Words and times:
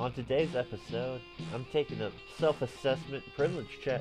On 0.00 0.10
today's 0.10 0.56
episode, 0.56 1.20
I'm 1.52 1.66
taking 1.74 2.00
a 2.00 2.10
self 2.38 2.62
assessment 2.62 3.22
privilege 3.36 3.68
check 3.84 4.00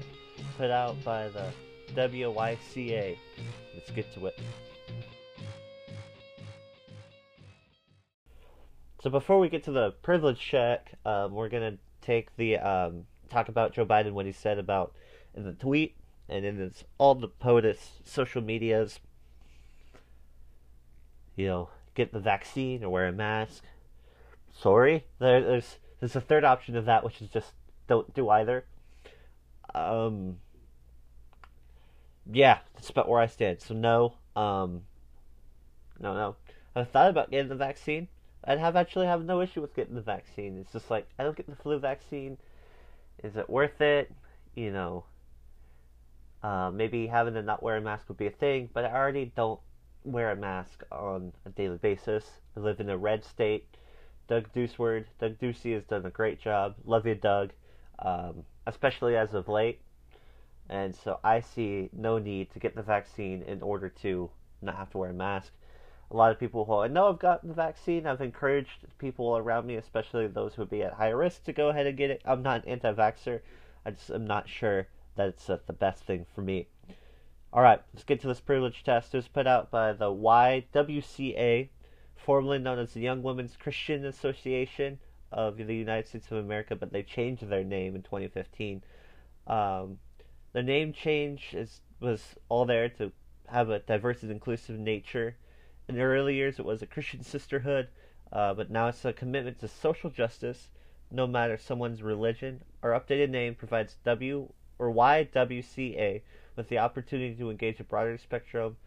put 0.57 0.71
out 0.71 0.95
by 1.03 1.27
the 1.27 1.51
WYCA. 1.93 3.17
Let's 3.73 3.91
get 3.91 4.13
to 4.13 4.27
it. 4.27 4.39
So, 9.03 9.09
before 9.09 9.39
we 9.39 9.49
get 9.49 9.65
to 9.65 9.73
the 9.73 9.91
privilege 10.01 10.39
check, 10.39 10.89
um, 11.03 11.33
we're 11.33 11.49
going 11.49 11.73
to 11.73 11.77
take 11.99 12.33
the 12.37 12.55
um, 12.59 13.03
talk 13.29 13.49
about 13.49 13.73
Joe 13.73 13.85
Biden, 13.85 14.13
what 14.13 14.25
he 14.25 14.31
said 14.31 14.57
about 14.57 14.93
in 15.35 15.43
the 15.43 15.51
tweet 15.51 15.97
and 16.29 16.45
in 16.45 16.59
his, 16.59 16.85
all 16.97 17.13
the 17.13 17.27
POTUS 17.27 17.77
social 18.05 18.41
medias. 18.41 19.01
You 21.35 21.47
know, 21.47 21.69
get 21.93 22.13
the 22.13 22.21
vaccine 22.21 22.85
or 22.85 22.89
wear 22.89 23.07
a 23.07 23.11
mask. 23.11 23.65
Sorry, 24.53 25.03
there, 25.19 25.41
there's 25.41 25.77
there's 25.99 26.15
a 26.15 26.21
third 26.21 26.43
option 26.43 26.75
of 26.75 26.85
that, 26.85 27.03
which 27.03 27.21
is 27.21 27.29
just 27.29 27.51
don't 27.87 28.13
do 28.13 28.29
either. 28.29 28.65
Um, 29.73 30.37
yeah, 32.31 32.59
that's 32.75 32.89
about 32.89 33.09
where 33.09 33.21
I 33.21 33.27
stand. 33.27 33.61
So 33.61 33.73
no, 33.73 34.15
um, 34.35 34.83
no, 35.99 36.13
no. 36.13 36.35
I've 36.75 36.89
thought 36.89 37.09
about 37.09 37.31
getting 37.31 37.49
the 37.49 37.55
vaccine. 37.55 38.07
I'd 38.43 38.59
have 38.59 38.75
actually 38.75 39.07
have 39.07 39.25
no 39.25 39.41
issue 39.41 39.61
with 39.61 39.75
getting 39.75 39.95
the 39.95 40.01
vaccine. 40.01 40.59
It's 40.59 40.71
just 40.71 40.89
like 40.89 41.07
I 41.17 41.23
don't 41.23 41.35
get 41.35 41.49
the 41.49 41.55
flu 41.55 41.77
vaccine. 41.79 42.37
Is 43.23 43.35
it 43.35 43.49
worth 43.49 43.81
it? 43.81 44.11
You 44.55 44.71
know, 44.71 45.03
uh, 46.41 46.71
maybe 46.73 47.07
having 47.07 47.33
to 47.33 47.41
not 47.41 47.61
wear 47.61 47.77
a 47.77 47.81
mask 47.81 48.07
would 48.07 48.17
be 48.17 48.27
a 48.27 48.31
thing, 48.31 48.69
but 48.73 48.85
I 48.85 48.93
already 48.93 49.31
don't 49.35 49.59
wear 50.03 50.31
a 50.31 50.35
mask 50.35 50.83
on 50.91 51.33
a 51.45 51.49
daily 51.49 51.77
basis. 51.77 52.25
I 52.55 52.61
live 52.61 52.79
in 52.79 52.89
a 52.89 52.97
red 52.97 53.25
state. 53.25 53.67
Doug 54.29 54.53
Deuceward, 54.53 55.05
Doug 55.19 55.39
Ducey 55.39 55.73
has 55.73 55.83
done 55.83 56.05
a 56.05 56.11
great 56.11 56.39
job. 56.39 56.75
Love 56.85 57.07
you, 57.07 57.15
Doug. 57.15 57.51
Um, 57.97 58.45
especially 58.67 59.17
as 59.17 59.33
of 59.33 59.49
late. 59.49 59.81
And 60.69 60.95
so 60.95 61.19
I 61.23 61.39
see 61.39 61.89
no 61.91 62.19
need 62.19 62.51
to 62.51 62.59
get 62.59 62.75
the 62.75 62.83
vaccine 62.83 63.41
in 63.41 63.63
order 63.63 63.89
to 64.01 64.29
not 64.61 64.75
have 64.75 64.91
to 64.91 64.99
wear 64.99 65.09
a 65.09 65.13
mask. 65.13 65.51
A 66.11 66.15
lot 66.15 66.31
of 66.31 66.39
people 66.39 66.65
who 66.65 66.75
I 66.75 66.87
know 66.87 67.07
have 67.07 67.19
gotten 67.19 67.49
the 67.49 67.55
vaccine, 67.55 68.05
I've 68.05 68.21
encouraged 68.21 68.85
people 68.99 69.35
around 69.35 69.65
me, 69.65 69.75
especially 69.75 70.27
those 70.27 70.53
who 70.53 70.61
would 70.61 70.69
be 70.69 70.83
at 70.83 70.93
high 70.93 71.09
risk, 71.09 71.43
to 71.45 71.53
go 71.53 71.69
ahead 71.69 71.87
and 71.87 71.97
get 71.97 72.11
it. 72.11 72.21
I'm 72.23 72.43
not 72.43 72.63
an 72.63 72.69
anti 72.69 72.93
vaxxer. 72.93 73.41
I 73.85 73.91
just 73.91 74.11
am 74.11 74.25
not 74.25 74.47
sure 74.47 74.87
that 75.15 75.29
it's 75.29 75.49
uh, 75.49 75.57
the 75.65 75.73
best 75.73 76.03
thing 76.03 76.25
for 76.33 76.41
me. 76.41 76.67
All 77.51 77.63
right, 77.63 77.81
let's 77.93 78.03
get 78.03 78.21
to 78.21 78.27
this 78.27 78.39
privilege 78.39 78.83
test. 78.83 79.13
It 79.13 79.17
was 79.17 79.27
put 79.27 79.47
out 79.47 79.71
by 79.71 79.93
the 79.93 80.05
YWCA, 80.05 81.69
formerly 82.25 82.59
known 82.59 82.79
as 82.79 82.93
the 82.93 83.01
Young 83.01 83.23
Women's 83.23 83.55
Christian 83.57 84.05
Association 84.05 84.99
of 85.31 85.57
the 85.57 85.75
United 85.75 86.07
States 86.07 86.31
of 86.31 86.37
America, 86.37 86.75
but 86.75 86.91
they 86.91 87.03
changed 87.03 87.47
their 87.47 87.63
name 87.63 87.95
in 87.95 88.01
2015. 88.01 88.83
Um, 89.47 89.99
the 90.53 90.63
name 90.63 90.93
change 90.93 91.53
is 91.53 91.81
was 91.99 92.35
all 92.47 92.65
there 92.65 92.87
to 92.87 93.11
have 93.47 93.69
a 93.69 93.79
diverse 93.79 94.23
and 94.23 94.31
inclusive 94.31 94.79
nature. 94.79 95.35
In 95.87 95.95
the 95.95 96.01
early 96.01 96.35
years, 96.35 96.59
it 96.59 96.65
was 96.65 96.81
a 96.81 96.87
Christian 96.87 97.23
sisterhood, 97.23 97.89
uh, 98.31 98.53
but 98.53 98.69
now 98.69 98.87
it's 98.87 99.03
a 99.03 99.11
commitment 99.11 99.59
to 99.59 99.67
social 99.67 100.09
justice, 100.09 100.69
no 101.11 101.27
matter 101.27 101.57
someone's 101.57 102.01
religion. 102.01 102.61
Our 102.83 102.91
updated 102.91 103.29
name 103.29 103.55
provides 103.55 103.97
W 104.05 104.49
or 104.77 104.93
YWCA 104.93 106.21
with 106.55 106.69
the 106.69 106.77
opportunity 106.77 107.35
to 107.35 107.49
engage 107.49 107.79
a 107.79 107.83
broader 107.83 108.17
spectrum 108.17 108.77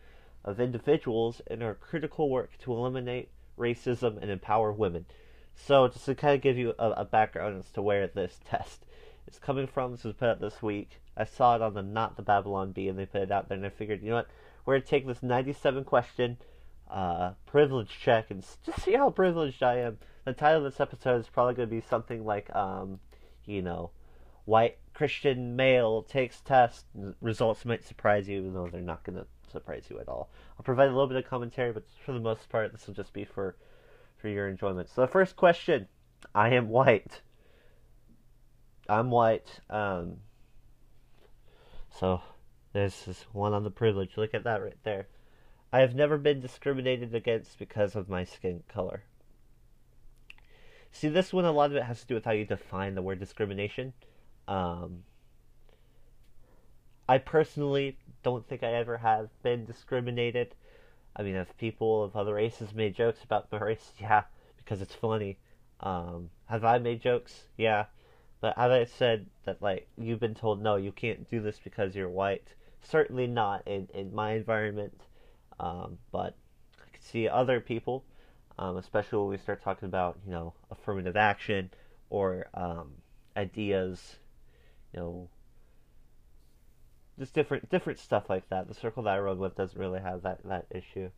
of 0.45 0.61
individuals 0.61 1.41
in 1.47 1.63
our 1.63 1.75
critical 1.75 2.29
work 2.29 2.59
to 2.59 2.73
eliminate 2.73 3.31
racism 3.59 4.21
and 4.21 4.31
empower 4.31 4.73
women. 4.73 5.07
So, 5.55 5.89
just 5.89 6.07
to 6.07 6.15
kind 6.15 6.35
of 6.35 6.41
give 6.41 6.57
you 6.57 6.75
a, 6.79 6.91
a, 6.91 7.05
background 7.05 7.59
as 7.59 7.71
to 7.73 7.83
where 7.83 8.07
this 8.07 8.41
test 8.45 8.87
is 9.27 9.39
coming 9.39 9.67
from, 9.67 9.93
this 9.93 10.05
was 10.05 10.15
put 10.15 10.29
out 10.29 10.41
this 10.41 10.63
week. 10.63 11.01
I 11.17 11.25
saw 11.25 11.55
it 11.55 11.63
on 11.63 11.75
the 11.75 11.83
Not 11.83 12.17
the 12.17 12.23
Babylon 12.23 12.73
Bee, 12.73 12.89
and 12.89 12.99
they 12.99 13.07
put 13.07 13.23
it 13.23 13.31
out 13.31 13.49
there, 13.49 13.59
and 13.59 13.67
I 13.67 13.71
figured, 13.71 14.03
you 14.03 14.11
know 14.11 14.17
what, 14.17 14.29
we're 14.65 14.75
going 14.75 14.83
to 14.83 14.89
take 14.89 15.07
this 15.07 15.23
97 15.23 15.85
question 15.85 16.39
uh, 16.91 17.33
privilege 17.47 17.99
check 18.03 18.31
and 18.31 18.45
just 18.65 18.83
see 18.83 18.95
how 18.95 19.11
privileged 19.11 19.63
I 19.63 19.79
am. 19.79 19.99
The 20.25 20.33
title 20.33 20.65
of 20.65 20.73
this 20.73 20.81
episode 20.81 21.21
is 21.21 21.29
probably 21.29 21.55
going 21.55 21.69
to 21.69 21.75
be 21.75 21.81
something 21.81 22.25
like, 22.25 22.55
um, 22.55 23.01
you 23.45 23.63
know, 23.63 23.91
white 24.45 24.79
Christian 24.95 25.57
male 25.57 26.03
takes 26.03 26.41
test. 26.41 26.87
Results 27.21 27.65
might 27.65 27.85
surprise 27.85 28.29
you, 28.29 28.39
even 28.39 28.55
though 28.55 28.69
they're 28.69 28.81
not 28.81 29.05
going 29.05 29.19
to 29.19 29.27
surprise 29.53 29.85
you 29.89 29.99
at 30.01 30.09
all. 30.09 30.31
I'll 30.59 30.65
provide 30.65 30.89
a 30.89 30.93
little 30.93 31.07
bit 31.07 31.17
of 31.17 31.29
commentary, 31.29 31.73
but 31.73 31.85
for 32.05 32.13
the 32.13 32.21
most 32.21 32.49
part, 32.49 32.73
this 32.73 32.87
will 32.87 32.95
just 32.95 33.13
be 33.13 33.25
for 33.25 33.57
for 34.17 34.29
your 34.29 34.49
enjoyment. 34.49 34.89
So 34.89 35.03
the 35.03 35.09
first 35.09 35.37
question: 35.37 35.89
I 36.35 36.51
am 36.51 36.69
white. 36.69 37.21
I'm 38.89 39.11
white. 39.11 39.61
Um, 39.71 40.17
so 41.91 42.21
there's 42.73 43.05
this 43.05 43.27
one 43.33 43.53
on 43.53 43.65
the 43.65 43.71
privilege. 43.71 44.17
Look 44.17 44.35
at 44.35 44.45
that 44.45 44.63
right 44.63 44.79
there. 44.83 45.07
I 45.73 45.81
have 45.81 45.95
never 45.95 46.19
been 46.19 46.41
discriminated 46.41 47.15
against 47.15 47.59
because 47.59 47.97
of 47.97 48.09
my 48.09 48.25
skin 48.25 48.63
color. 48.69 49.05
See, 50.91 51.09
this 51.09 51.33
one, 51.33 51.47
a 51.47 51.53
lot 51.53 51.71
of 51.71 51.77
it 51.77 51.85
has 51.85 52.03
to 52.03 52.07
do 52.07 52.15
with 52.15 52.27
how 52.27 52.33
you 52.33 52.45
define 52.45 52.95
the 52.95 53.03
word 53.03 53.19
discrimination. 53.19 53.95
Um, 54.47 55.05
I 57.13 57.19
personally 57.19 57.99
don't 58.23 58.49
think 58.49 58.63
I 58.63 58.73
ever 58.73 58.97
have 58.97 59.29
been 59.43 59.67
discriminated. 59.67 60.55
I 61.15 61.23
mean, 61.23 61.35
if 61.35 61.55
people 61.59 62.03
of 62.05 62.17
other 62.17 62.33
races 62.33 62.73
made 62.73 62.95
jokes 62.95 63.23
about 63.23 63.53
my 63.53 63.59
race, 63.69 63.93
yeah, 64.01 64.23
because 64.57 64.81
it's 64.81 64.95
funny. 64.95 65.37
Um, 65.81 66.31
have 66.47 66.65
I 66.65 66.79
made 66.79 67.03
jokes? 67.03 67.49
Yeah. 67.59 67.85
But 68.41 68.57
have 68.57 68.71
I 68.71 68.85
said 68.87 69.27
that, 69.45 69.61
like, 69.61 69.89
you've 69.99 70.21
been 70.21 70.35
told, 70.35 70.63
no, 70.63 70.77
you 70.77 70.91
can't 70.91 71.29
do 71.29 71.43
this 71.43 71.61
because 71.63 71.95
you're 71.95 72.09
white? 72.09 72.55
Certainly 72.81 73.27
not 73.27 73.69
in, 73.69 73.89
in 73.93 74.15
my 74.15 74.33
environment. 74.33 74.99
Um, 75.61 75.99
but 76.13 76.35
I 76.79 76.91
can 76.95 77.03
see 77.03 77.29
other 77.29 77.61
people, 77.61 78.05
um, 78.59 78.79
especially 78.79 79.19
when 79.19 79.29
we 79.29 79.37
start 79.37 79.63
talking 79.63 79.87
about, 79.87 80.17
you 80.25 80.33
know, 80.33 80.55
affirmative 80.71 81.19
action 81.19 81.69
or 82.09 82.47
um, 82.55 82.93
ideas 83.37 84.17
you 84.93 85.01
know, 85.01 85.29
just 87.19 87.35
different 87.35 87.69
different 87.71 87.99
stuff 87.99 88.29
like 88.29 88.49
that. 88.49 88.69
The 88.69 88.75
circle 88.75 89.03
that 89.05 89.15
I 89.15 89.19
run 89.19 89.39
with 89.39 89.57
doesn't 89.57 89.79
really 89.79 90.01
have 90.01 90.23
that 90.23 90.41
that 90.45 90.67
issue. 90.71 91.11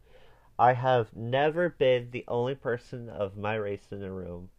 I 0.58 0.72
have 0.74 1.14
never 1.16 1.68
been 1.68 2.10
the 2.10 2.24
only 2.28 2.54
person 2.54 3.08
of 3.08 3.36
my 3.36 3.54
race 3.54 3.86
in 3.90 4.00
the 4.00 4.10
room. 4.10 4.50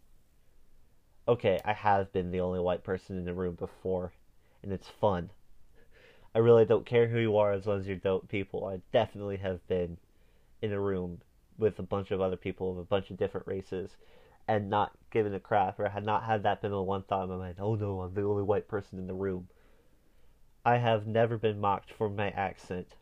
Okay, 1.27 1.59
I 1.63 1.73
have 1.73 2.11
been 2.11 2.31
the 2.31 2.41
only 2.41 2.59
white 2.59 2.83
person 2.83 3.17
in 3.17 3.25
the 3.25 3.33
room 3.33 3.55
before, 3.55 4.11
and 4.61 4.71
it's 4.71 4.89
fun. 4.89 5.31
I 6.35 6.39
really 6.39 6.65
don't 6.65 6.85
care 6.85 7.07
who 7.07 7.19
you 7.19 7.37
are 7.37 7.53
as 7.53 7.65
long 7.65 7.79
as 7.79 7.87
you're 7.87 7.95
dope 7.95 8.27
people. 8.27 8.65
I 8.65 8.81
definitely 8.91 9.37
have 9.37 9.65
been 9.67 9.97
in 10.61 10.73
a 10.73 10.79
room 10.79 11.21
with 11.57 11.79
a 11.79 11.83
bunch 11.83 12.11
of 12.11 12.19
other 12.19 12.35
people 12.35 12.71
of 12.71 12.77
a 12.77 12.83
bunch 12.83 13.09
of 13.09 13.17
different 13.17 13.47
races 13.47 13.95
and 14.47 14.69
not 14.69 14.91
given 15.11 15.33
a 15.33 15.39
crap, 15.39 15.79
or 15.79 15.89
had 15.89 16.05
not 16.05 16.23
had 16.23 16.43
that 16.43 16.61
been 16.61 16.71
the 16.71 16.81
one 16.81 17.03
thought 17.03 17.23
in 17.23 17.29
my 17.29 17.37
mind, 17.37 17.55
oh 17.59 17.75
no, 17.75 18.01
I'm 18.01 18.13
the 18.13 18.23
only 18.23 18.43
white 18.43 18.67
person 18.67 18.99
in 18.99 19.07
the 19.07 19.13
room. 19.13 19.47
I 20.65 20.77
have 20.77 21.05
never 21.05 21.37
been 21.37 21.59
mocked 21.61 21.91
for 21.91 22.09
my 22.09 22.31
accent. 22.31 22.95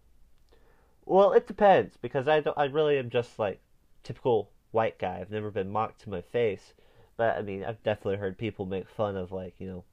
Well, 1.06 1.32
it 1.32 1.48
depends 1.48 1.96
because 1.96 2.28
I 2.28 2.42
don't. 2.42 2.58
I 2.58 2.66
really 2.66 2.98
am 2.98 3.10
just 3.10 3.40
like 3.40 3.62
typical 4.04 4.50
white 4.72 5.00
guy. 5.00 5.20
I've 5.20 5.32
never 5.32 5.50
been 5.50 5.70
mocked 5.70 6.02
to 6.02 6.10
my 6.10 6.22
face, 6.22 6.74
but 7.16 7.38
I 7.38 7.42
mean, 7.42 7.64
I've 7.64 7.82
definitely 7.84 8.18
heard 8.18 8.38
people 8.38 8.66
make 8.66 8.90
fun 8.90 9.16
of 9.16 9.32
like 9.32 9.56
you 9.60 9.68
know, 9.68 9.84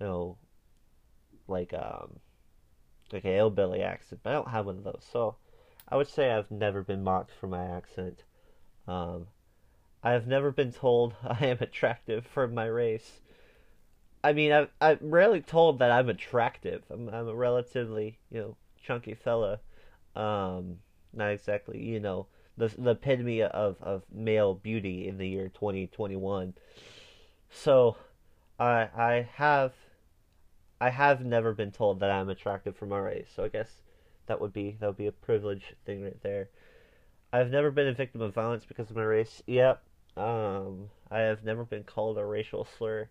you 0.00 0.06
know, 0.06 0.36
like 1.48 1.74
um, 1.74 2.20
like 3.12 3.24
a 3.24 3.28
hillbilly 3.28 3.82
accent. 3.82 4.20
But 4.22 4.30
I 4.30 4.34
don't 4.34 4.48
have 4.48 4.66
one 4.66 4.78
of 4.78 4.84
those, 4.84 5.04
so 5.10 5.36
I 5.88 5.96
would 5.96 6.08
say 6.08 6.30
I've 6.30 6.50
never 6.50 6.82
been 6.82 7.02
mocked 7.02 7.32
for 7.32 7.48
my 7.48 7.64
accent. 7.64 8.22
Um, 8.86 9.26
I 10.02 10.12
have 10.12 10.26
never 10.26 10.52
been 10.52 10.72
told 10.72 11.14
I 11.24 11.46
am 11.46 11.58
attractive 11.60 12.24
for 12.26 12.46
my 12.46 12.66
race. 12.66 13.20
I 14.24 14.32
mean, 14.32 14.52
I, 14.52 14.68
I'm 14.80 14.98
rarely 15.02 15.42
told 15.42 15.78
that 15.80 15.90
I'm 15.90 16.08
attractive. 16.08 16.82
I'm, 16.90 17.10
I'm 17.10 17.28
a 17.28 17.34
relatively, 17.34 18.18
you 18.30 18.40
know, 18.40 18.56
chunky 18.82 19.14
fella. 19.14 19.60
Um, 20.16 20.78
not 21.12 21.30
exactly, 21.30 21.78
you 21.78 22.00
know, 22.00 22.26
the 22.56 22.68
the 22.78 22.92
epitome 22.92 23.42
of, 23.42 23.76
of 23.82 24.02
male 24.12 24.54
beauty 24.54 25.06
in 25.08 25.18
the 25.18 25.28
year 25.28 25.50
2021. 25.50 26.54
So, 27.50 27.96
I 28.58 28.88
I 28.96 29.28
have 29.34 29.74
I 30.80 30.90
have 30.90 31.24
never 31.24 31.52
been 31.52 31.70
told 31.70 32.00
that 32.00 32.10
I'm 32.10 32.30
attractive 32.30 32.76
for 32.76 32.86
my 32.86 32.98
race. 32.98 33.28
So 33.34 33.44
I 33.44 33.48
guess 33.48 33.82
that 34.26 34.40
would 34.40 34.52
be 34.54 34.76
that 34.80 34.86
would 34.86 34.96
be 34.96 35.06
a 35.06 35.12
privilege 35.12 35.74
thing 35.84 36.02
right 36.02 36.22
there. 36.22 36.48
I've 37.32 37.50
never 37.50 37.70
been 37.70 37.88
a 37.88 37.92
victim 37.92 38.22
of 38.22 38.32
violence 38.32 38.64
because 38.64 38.90
of 38.90 38.96
my 38.96 39.02
race. 39.02 39.42
Yep, 39.46 39.82
um, 40.16 40.90
I 41.10 41.20
have 41.20 41.44
never 41.44 41.64
been 41.64 41.84
called 41.84 42.16
a 42.16 42.24
racial 42.24 42.64
slur. 42.78 43.08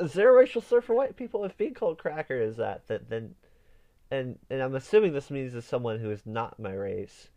A 0.00 0.06
racial 0.06 0.60
slur 0.60 0.80
for 0.80 0.94
white 0.94 1.16
people? 1.16 1.44
If 1.44 1.56
being 1.56 1.74
called 1.74 1.98
cracker 1.98 2.40
is 2.40 2.56
that, 2.56 2.88
that 2.88 3.08
then, 3.08 3.36
and 4.10 4.38
and 4.50 4.60
I'm 4.60 4.74
assuming 4.74 5.12
this 5.12 5.30
means 5.30 5.54
as 5.54 5.64
someone 5.64 6.00
who 6.00 6.10
is 6.10 6.26
not 6.26 6.58
my 6.58 6.72
race. 6.72 7.28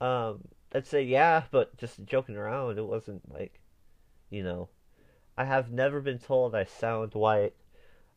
Um, 0.00 0.48
I'd 0.74 0.86
say 0.86 1.02
yeah, 1.02 1.44
but 1.50 1.76
just 1.76 2.04
joking 2.04 2.36
around. 2.36 2.78
It 2.78 2.86
wasn't 2.86 3.30
like, 3.30 3.60
you 4.30 4.42
know, 4.42 4.70
I 5.36 5.44
have 5.44 5.70
never 5.70 6.00
been 6.00 6.18
told 6.18 6.54
I 6.54 6.64
sound 6.64 7.12
white. 7.14 7.54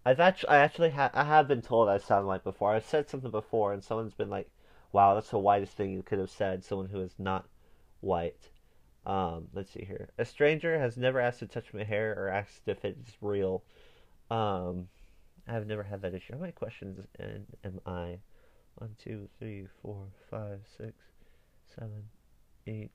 I've 0.05 0.21
actually, 0.21 0.49
I 0.49 0.57
actually 0.57 0.91
ha- 0.91 1.11
I 1.13 1.25
have 1.25 1.47
been 1.47 1.61
told 1.61 1.89
I 1.89 1.97
sound 1.97 2.27
white 2.27 2.43
before. 2.43 2.73
I've 2.73 2.85
said 2.85 3.09
something 3.09 3.31
before, 3.31 3.73
and 3.73 3.83
someone's 3.83 4.13
been 4.13 4.29
like, 4.29 4.49
"Wow, 4.93 5.15
that's 5.15 5.31
the 5.31 5.39
whitest 5.39 5.73
thing 5.73 5.91
you 5.91 6.03
could 6.03 6.19
have 6.19 6.29
said." 6.29 6.63
Someone 6.63 6.87
who 6.87 7.01
is 7.01 7.15
not 7.19 7.47
white. 7.99 8.49
Um, 9.05 9.47
let's 9.53 9.71
see 9.71 9.85
here. 9.85 10.09
A 10.17 10.25
stranger 10.25 10.79
has 10.79 10.97
never 10.97 11.19
asked 11.19 11.39
to 11.39 11.47
touch 11.47 11.73
my 11.73 11.83
hair 11.83 12.15
or 12.17 12.29
asked 12.29 12.67
if 12.67 12.83
it's 12.83 13.17
real. 13.21 13.63
Um, 14.31 14.87
I've 15.47 15.67
never 15.67 15.83
had 15.83 16.01
that 16.01 16.15
issue. 16.15 16.33
How 16.33 16.39
many 16.39 16.53
questions 16.53 17.05
in, 17.19 17.45
am 17.63 17.79
I? 17.85 18.19
One, 18.75 18.95
two, 19.01 19.29
three, 19.39 19.67
four, 19.81 20.07
five, 20.29 20.61
six, 20.77 20.93
seven, 21.75 22.03
eight, 22.67 22.91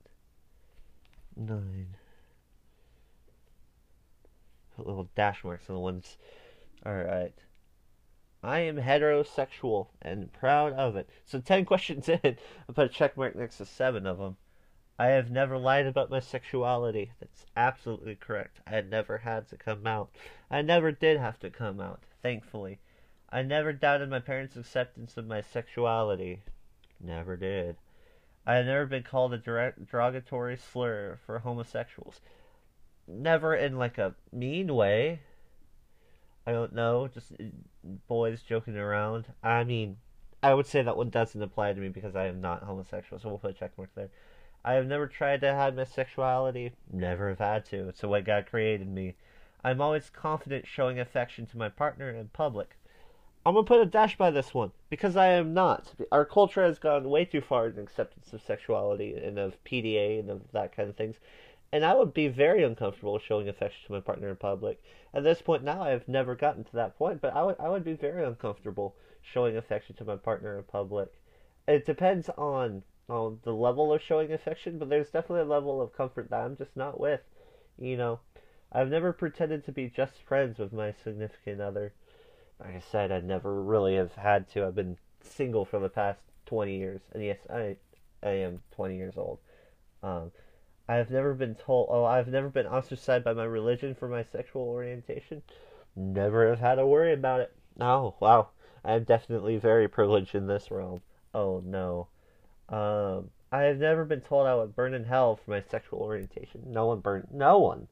nine. 1.37 1.97
Put 4.77 4.87
little 4.87 5.09
dash 5.15 5.45
marks 5.45 5.71
on 5.71 5.77
the 5.77 5.81
ones. 5.81 6.17
Alright. 6.85 7.35
I 8.43 8.61
am 8.61 8.77
heterosexual 8.77 9.89
and 10.03 10.33
proud 10.33 10.73
of 10.73 10.97
it. 10.97 11.09
So 11.25 11.41
10 11.41 11.65
questions 11.67 12.09
in, 12.09 12.19
I 12.25 12.73
put 12.73 12.87
a 12.87 12.89
check 12.89 13.17
mark 13.17 13.37
next 13.37 13.59
to 13.59 13.67
7 13.67 14.07
of 14.07 14.19
them. 14.19 14.37
I 15.01 15.07
have 15.07 15.31
never 15.31 15.57
lied 15.57 15.87
about 15.87 16.11
my 16.11 16.21
sexuality. 16.21 17.13
That's 17.21 17.47
absolutely 17.57 18.17
correct. 18.17 18.61
I 18.67 18.73
had 18.73 18.91
never 18.91 19.17
had 19.17 19.49
to 19.49 19.57
come 19.57 19.87
out. 19.87 20.11
I 20.51 20.61
never 20.61 20.93
did 20.93 21.19
have 21.19 21.39
to 21.39 21.49
come 21.49 21.81
out, 21.81 22.03
thankfully. 22.21 22.81
I 23.33 23.41
never 23.41 23.73
doubted 23.73 24.11
my 24.11 24.19
parents' 24.19 24.57
acceptance 24.57 25.17
of 25.17 25.27
my 25.27 25.41
sexuality. 25.41 26.43
Never 27.03 27.39
did. 27.39 27.77
I 28.47 28.57
have 28.57 28.67
never 28.67 28.85
been 28.85 29.03
called 29.03 29.33
a 29.33 29.39
derogatory 29.39 30.59
slur 30.59 31.19
for 31.25 31.39
homosexuals. 31.39 32.21
Never 33.09 33.55
in 33.55 33.79
like 33.79 33.97
a 33.97 34.15
mean 34.31 34.75
way. 34.75 35.21
I 36.47 36.53
don't 36.53 36.75
know, 36.75 37.09
just 37.09 37.33
uh, 37.33 37.45
boys 38.07 38.43
joking 38.43 38.77
around. 38.77 39.29
I 39.43 39.65
mean, 39.65 39.97
I 40.43 40.53
would 40.53 40.67
say 40.67 40.83
that 40.83 40.99
one 40.99 41.09
doesn't 41.09 41.43
apply 41.43 41.73
to 41.73 41.81
me 41.81 41.89
because 41.89 42.15
I 42.15 42.27
am 42.27 42.43
not 42.43 42.65
homosexual, 42.65 43.19
so 43.19 43.31
we'll 43.31 43.39
put 43.39 43.53
a 43.53 43.55
check 43.55 43.79
mark 43.79 43.89
there. 43.95 44.11
I 44.65 44.75
have 44.75 44.87
never 44.87 45.07
tried 45.07 45.41
to 45.41 45.55
hide 45.55 45.75
my 45.75 45.85
sexuality. 45.85 46.73
Never 46.93 47.31
have 47.31 47.39
had 47.39 47.65
to. 47.67 47.89
It's 47.89 48.03
the 48.03 48.09
way 48.09 48.21
God 48.21 48.47
created 48.47 48.89
me. 48.89 49.15
I'm 49.65 49.81
always 49.81 50.11
confident 50.11 50.67
showing 50.67 51.01
affection 51.01 51.47
to 51.47 51.59
my 51.59 51.69
partner 51.69 52.11
in 52.11 52.29
public. 52.29 52.77
I'm 53.45 53.55
gonna 53.55 53.67
put 53.67 53.81
a 53.81 53.87
dash 53.87 54.19
by 54.19 54.31
this 54.31 54.53
one 54.53 54.73
because 54.91 55.17
I 55.17 55.29
am 55.29 55.55
not. 55.55 55.95
Our 56.13 56.27
culture 56.27 56.63
has 56.63 56.79
gone 56.79 57.09
way 57.09 57.25
too 57.25 57.41
far 57.41 57.69
in 57.69 57.79
acceptance 57.79 58.35
of 58.35 58.43
sexuality 58.43 59.15
and 59.15 59.39
of 59.39 59.63
PDA 59.65 60.21
and 60.21 60.29
of 60.29 60.53
that 60.53 60.77
kind 60.77 60.91
of 60.91 60.97
things, 60.97 61.17
and 61.73 61.83
I 61.83 61.95
would 61.95 62.13
be 62.13 62.29
very 62.29 62.63
uncomfortable 62.63 63.19
showing 63.19 63.49
affection 63.49 63.87
to 63.87 63.93
my 63.93 64.01
partner 64.01 64.29
in 64.29 64.37
public. 64.37 64.83
At 65.15 65.25
this 65.25 65.41
point 65.41 65.65
now, 65.65 65.83
I 65.83 65.89
have 65.89 66.07
never 66.07 66.35
gotten 66.35 66.65
to 66.65 66.73
that 66.73 66.99
point, 66.99 67.23
but 67.23 67.35
I 67.35 67.43
would 67.43 67.57
I 67.59 67.71
would 67.71 67.85
be 67.85 67.95
very 67.95 68.27
uncomfortable 68.27 68.95
showing 69.23 69.57
affection 69.57 69.97
to 69.97 70.05
my 70.05 70.17
partner 70.17 70.59
in 70.59 70.65
public. 70.65 71.11
It 71.67 71.87
depends 71.87 72.29
on 72.31 72.83
on 73.11 73.41
the 73.43 73.53
level 73.53 73.93
of 73.93 74.01
showing 74.03 74.33
affection, 74.33 74.79
but 74.79 74.89
there's 74.89 75.11
definitely 75.11 75.41
a 75.41 75.53
level 75.53 75.81
of 75.83 75.97
comfort 75.97 76.31
that 76.31 76.41
I'm 76.41 76.57
just 76.57 76.77
not 76.77 77.01
with. 77.01 77.21
You 77.79 77.97
know, 77.97 78.21
I've 78.73 78.89
never 78.89 79.13
pretended 79.13 79.65
to 79.65 79.73
be 79.73 79.89
just 79.89 80.23
friends 80.23 80.59
with 80.59 80.73
my 80.73 80.93
significant 80.93 81.61
other. 81.61 81.93
Like 82.61 82.77
I 82.77 82.81
said, 82.81 83.11
I 83.11 83.21
never 83.21 83.63
really 83.63 83.97
have 83.97 84.15
had 84.15 84.49
to. 84.51 84.67
I've 84.67 84.75
been 84.75 84.99
single 85.23 85.65
for 85.65 85.79
the 85.79 85.89
past 85.89 86.21
20 86.47 86.77
years, 86.77 87.01
and 87.13 87.25
yes, 87.25 87.39
I 87.49 87.77
I 88.23 88.31
am 88.31 88.63
20 88.73 88.97
years 88.97 89.17
old. 89.17 89.39
Um, 90.03 90.31
I 90.89 90.97
have 90.97 91.11
never 91.11 91.35
been 91.35 91.55
told. 91.55 91.89
Oh, 91.91 92.05
I've 92.05 92.29
never 92.29 92.49
been 92.49 92.67
ostracized 92.67 93.25
by 93.25 93.33
my 93.33 93.45
religion 93.45 93.95
for 93.95 94.09
my 94.09 94.23
sexual 94.23 94.63
orientation. 94.63 95.43
Never 95.97 96.49
have 96.49 96.61
had 96.61 96.75
to 96.77 96.87
worry 96.87 97.13
about 97.13 97.41
it. 97.41 97.53
Oh, 97.81 98.15
wow. 98.21 98.49
I 98.85 98.95
am 98.95 99.05
definitely 99.05 99.57
very 99.57 99.89
privileged 99.89 100.35
in 100.35 100.47
this 100.47 100.71
realm. 100.71 101.03
Oh 101.35 101.63
no. 101.65 102.09
Um, 102.71 103.31
I 103.53 103.63
have 103.63 103.79
never 103.79 104.05
been 104.05 104.21
told 104.21 104.47
I 104.47 104.55
would 104.55 104.77
burn 104.77 104.95
in 104.95 105.05
hell 105.05 105.37
for 105.37 105.51
my 105.51 105.61
sexual 105.61 105.99
orientation. 105.99 106.63
No 106.67 106.87
one 106.87 107.01
burned. 107.01 107.29
No 107.33 107.59
one. 107.59 107.89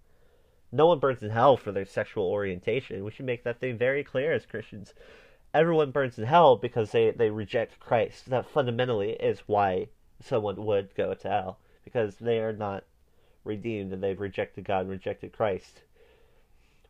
No 0.70 0.86
one 0.86 1.00
burns 1.00 1.22
in 1.22 1.30
hell 1.30 1.56
for 1.56 1.72
their 1.72 1.84
sexual 1.84 2.26
orientation. 2.26 3.04
We 3.04 3.10
should 3.10 3.26
make 3.26 3.42
that 3.44 3.58
thing 3.58 3.76
very 3.76 4.04
clear 4.04 4.32
as 4.32 4.46
Christians. 4.46 4.94
Everyone 5.52 5.90
burns 5.90 6.18
in 6.18 6.26
hell 6.26 6.56
because 6.56 6.92
they, 6.92 7.10
they 7.10 7.30
reject 7.30 7.80
Christ. 7.80 8.30
That 8.30 8.46
fundamentally 8.46 9.12
is 9.12 9.40
why 9.46 9.88
someone 10.20 10.64
would 10.64 10.94
go 10.94 11.14
to 11.14 11.28
hell 11.28 11.58
because 11.84 12.16
they 12.16 12.38
are 12.38 12.52
not 12.52 12.84
redeemed 13.44 13.92
and 13.92 14.02
they've 14.02 14.20
rejected 14.20 14.64
God 14.64 14.82
and 14.82 14.90
rejected 14.90 15.32
Christ. 15.32 15.82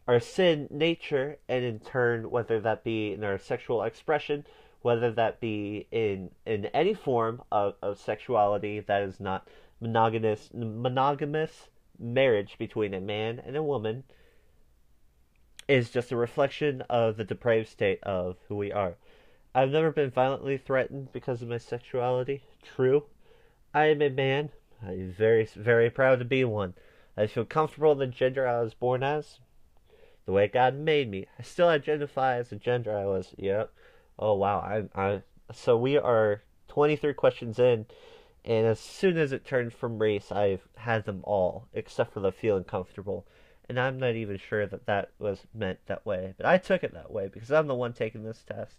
Our 0.08 0.20
sin 0.20 0.66
nature, 0.70 1.38
and 1.48 1.64
in 1.64 1.78
turn, 1.78 2.30
whether 2.30 2.60
that 2.60 2.82
be 2.82 3.12
in 3.12 3.22
our 3.22 3.38
sexual 3.38 3.82
expression, 3.82 4.44
whether 4.82 5.10
that 5.12 5.40
be 5.40 5.86
in 5.90 6.30
in 6.46 6.66
any 6.66 6.94
form 6.94 7.42
of, 7.50 7.74
of 7.82 7.98
sexuality 7.98 8.80
that 8.80 9.02
is 9.02 9.20
not 9.20 9.48
monogamous 9.80 10.50
monogamous 10.54 11.68
marriage 11.98 12.56
between 12.58 12.94
a 12.94 13.00
man 13.00 13.40
and 13.44 13.56
a 13.56 13.62
woman 13.62 14.04
is 15.68 15.90
just 15.90 16.12
a 16.12 16.16
reflection 16.16 16.82
of 16.88 17.16
the 17.16 17.24
depraved 17.24 17.68
state 17.68 18.02
of 18.02 18.36
who 18.48 18.56
we 18.56 18.72
are. 18.72 18.96
I've 19.54 19.70
never 19.70 19.90
been 19.90 20.10
violently 20.10 20.56
threatened 20.56 21.12
because 21.12 21.42
of 21.42 21.48
my 21.48 21.58
sexuality. 21.58 22.42
True. 22.62 23.04
I 23.74 23.86
am 23.86 24.00
a 24.00 24.08
man 24.08 24.50
I'm 24.82 25.12
very, 25.12 25.44
very 25.44 25.90
proud 25.90 26.18
to 26.20 26.24
be 26.24 26.44
one. 26.44 26.74
I 27.16 27.26
feel 27.26 27.44
comfortable 27.44 27.92
in 27.92 27.98
the 27.98 28.06
gender 28.06 28.46
I 28.46 28.60
was 28.60 28.74
born 28.74 29.02
as, 29.02 29.40
the 30.24 30.32
way 30.32 30.46
God 30.46 30.74
made 30.74 31.10
me. 31.10 31.26
I 31.38 31.42
still 31.42 31.68
identify 31.68 32.36
as 32.36 32.50
the 32.50 32.56
gender 32.56 32.96
I 32.96 33.04
was. 33.04 33.34
Yep. 33.36 33.72
Oh 34.18 34.34
wow. 34.34 34.58
I, 34.58 35.00
I. 35.00 35.22
So 35.52 35.76
we 35.76 35.96
are 35.96 36.42
23 36.68 37.14
questions 37.14 37.58
in, 37.58 37.86
and 38.44 38.66
as 38.66 38.80
soon 38.80 39.16
as 39.16 39.32
it 39.32 39.44
turned 39.44 39.72
from 39.72 39.98
race, 39.98 40.30
I've 40.32 40.66
had 40.76 41.04
them 41.04 41.20
all 41.24 41.68
except 41.72 42.12
for 42.12 42.20
the 42.20 42.32
feeling 42.32 42.64
comfortable. 42.64 43.26
And 43.68 43.78
I'm 43.78 43.98
not 43.98 44.14
even 44.14 44.38
sure 44.38 44.66
that 44.66 44.86
that 44.86 45.10
was 45.18 45.46
meant 45.54 45.80
that 45.86 46.06
way, 46.06 46.34
but 46.36 46.46
I 46.46 46.56
took 46.58 46.82
it 46.82 46.94
that 46.94 47.10
way 47.10 47.28
because 47.28 47.52
I'm 47.52 47.66
the 47.66 47.74
one 47.74 47.92
taking 47.92 48.22
this 48.24 48.42
test. 48.42 48.78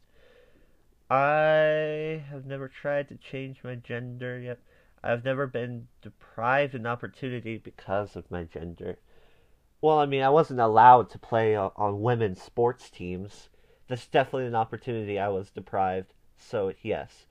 I 1.12 2.24
have 2.30 2.46
never 2.46 2.68
tried 2.68 3.08
to 3.10 3.16
change 3.16 3.64
my 3.64 3.76
gender 3.76 4.40
yet. 4.40 4.60
I've 5.04 5.24
never 5.24 5.48
been 5.48 5.88
deprived 6.02 6.76
an 6.76 6.86
opportunity 6.86 7.58
because 7.58 8.16
of 8.16 8.30
my 8.32 8.44
gender. 8.44 9.00
Well, 9.82 10.00
I 10.00 10.06
mean, 10.06 10.24
I 10.24 10.30
wasn't 10.30 10.60
allowed 10.60 11.10
to 11.12 11.20
play 11.20 11.56
on, 11.56 11.72
on 11.76 12.02
women's 12.02 12.42
sports 12.42 12.90
teams. 12.90 13.50
That's 13.90 14.06
definitely 14.06 14.46
an 14.46 14.56
opportunity 14.56 15.20
I 15.20 15.28
was 15.30 15.50
deprived. 15.50 16.14
So, 16.38 16.74
yes. 16.82 17.26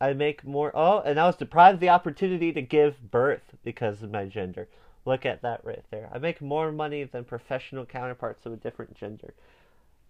I 0.00 0.12
make 0.12 0.44
more. 0.44 0.72
Oh, 0.74 1.00
and 1.00 1.18
I 1.18 1.26
was 1.26 1.36
deprived 1.36 1.80
the 1.80 1.88
opportunity 1.88 2.52
to 2.52 2.62
give 2.62 3.10
birth 3.10 3.54
because 3.64 4.02
of 4.02 4.10
my 4.10 4.24
gender. 4.24 4.68
Look 5.04 5.26
at 5.26 5.42
that 5.42 5.64
right 5.64 5.84
there. 5.90 6.08
I 6.12 6.18
make 6.18 6.40
more 6.40 6.72
money 6.72 7.04
than 7.04 7.24
professional 7.24 7.84
counterparts 7.84 8.46
of 8.46 8.52
a 8.52 8.56
different 8.56 8.94
gender. 8.94 9.34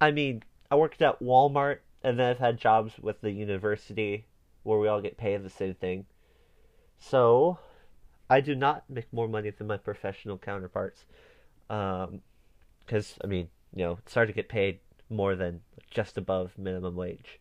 I 0.01 0.11
mean, 0.11 0.43
I 0.71 0.77
worked 0.77 1.03
at 1.03 1.21
Walmart, 1.21 1.79
and 2.03 2.19
then 2.19 2.31
I've 2.31 2.39
had 2.39 2.59
jobs 2.59 2.95
with 3.01 3.21
the 3.21 3.31
university 3.33 4.27
where 4.63 4.79
we 4.79 4.89
all 4.89 5.01
get 5.01 5.17
paid 5.17 5.43
the 5.43 5.51
same 5.51 5.75
thing. 5.75 6.07
So, 6.99 7.59
I 8.29 8.41
do 8.41 8.55
not 8.55 8.85
make 8.89 9.13
more 9.13 9.29
money 9.29 9.51
than 9.51 9.67
my 9.67 9.79
professional 9.79 10.39
counterparts. 10.39 11.05
Because, 11.69 12.11
um, 12.11 13.21
I 13.23 13.27
mean, 13.27 13.49
you 13.75 13.85
know, 13.85 13.99
it's 14.05 14.15
hard 14.15 14.29
to 14.29 14.35
get 14.35 14.49
paid 14.49 14.79
more 15.11 15.35
than 15.35 15.61
just 15.91 16.17
above 16.19 16.59
minimum 16.59 16.97
wage. 16.97 17.41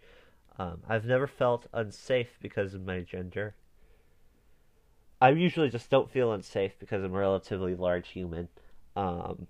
Um, 0.59 0.81
I've 0.87 1.05
never 1.05 1.27
felt 1.27 1.67
unsafe 1.73 2.37
because 2.41 2.73
of 2.73 2.85
my 2.85 3.01
gender. 3.01 3.55
I 5.21 5.29
usually 5.29 5.69
just 5.69 5.89
don't 5.89 6.11
feel 6.11 6.33
unsafe 6.33 6.77
because 6.79 7.03
I'm 7.03 7.15
a 7.15 7.17
relatively 7.17 7.75
large 7.75 8.09
human. 8.09 8.49
Um, 8.95 9.47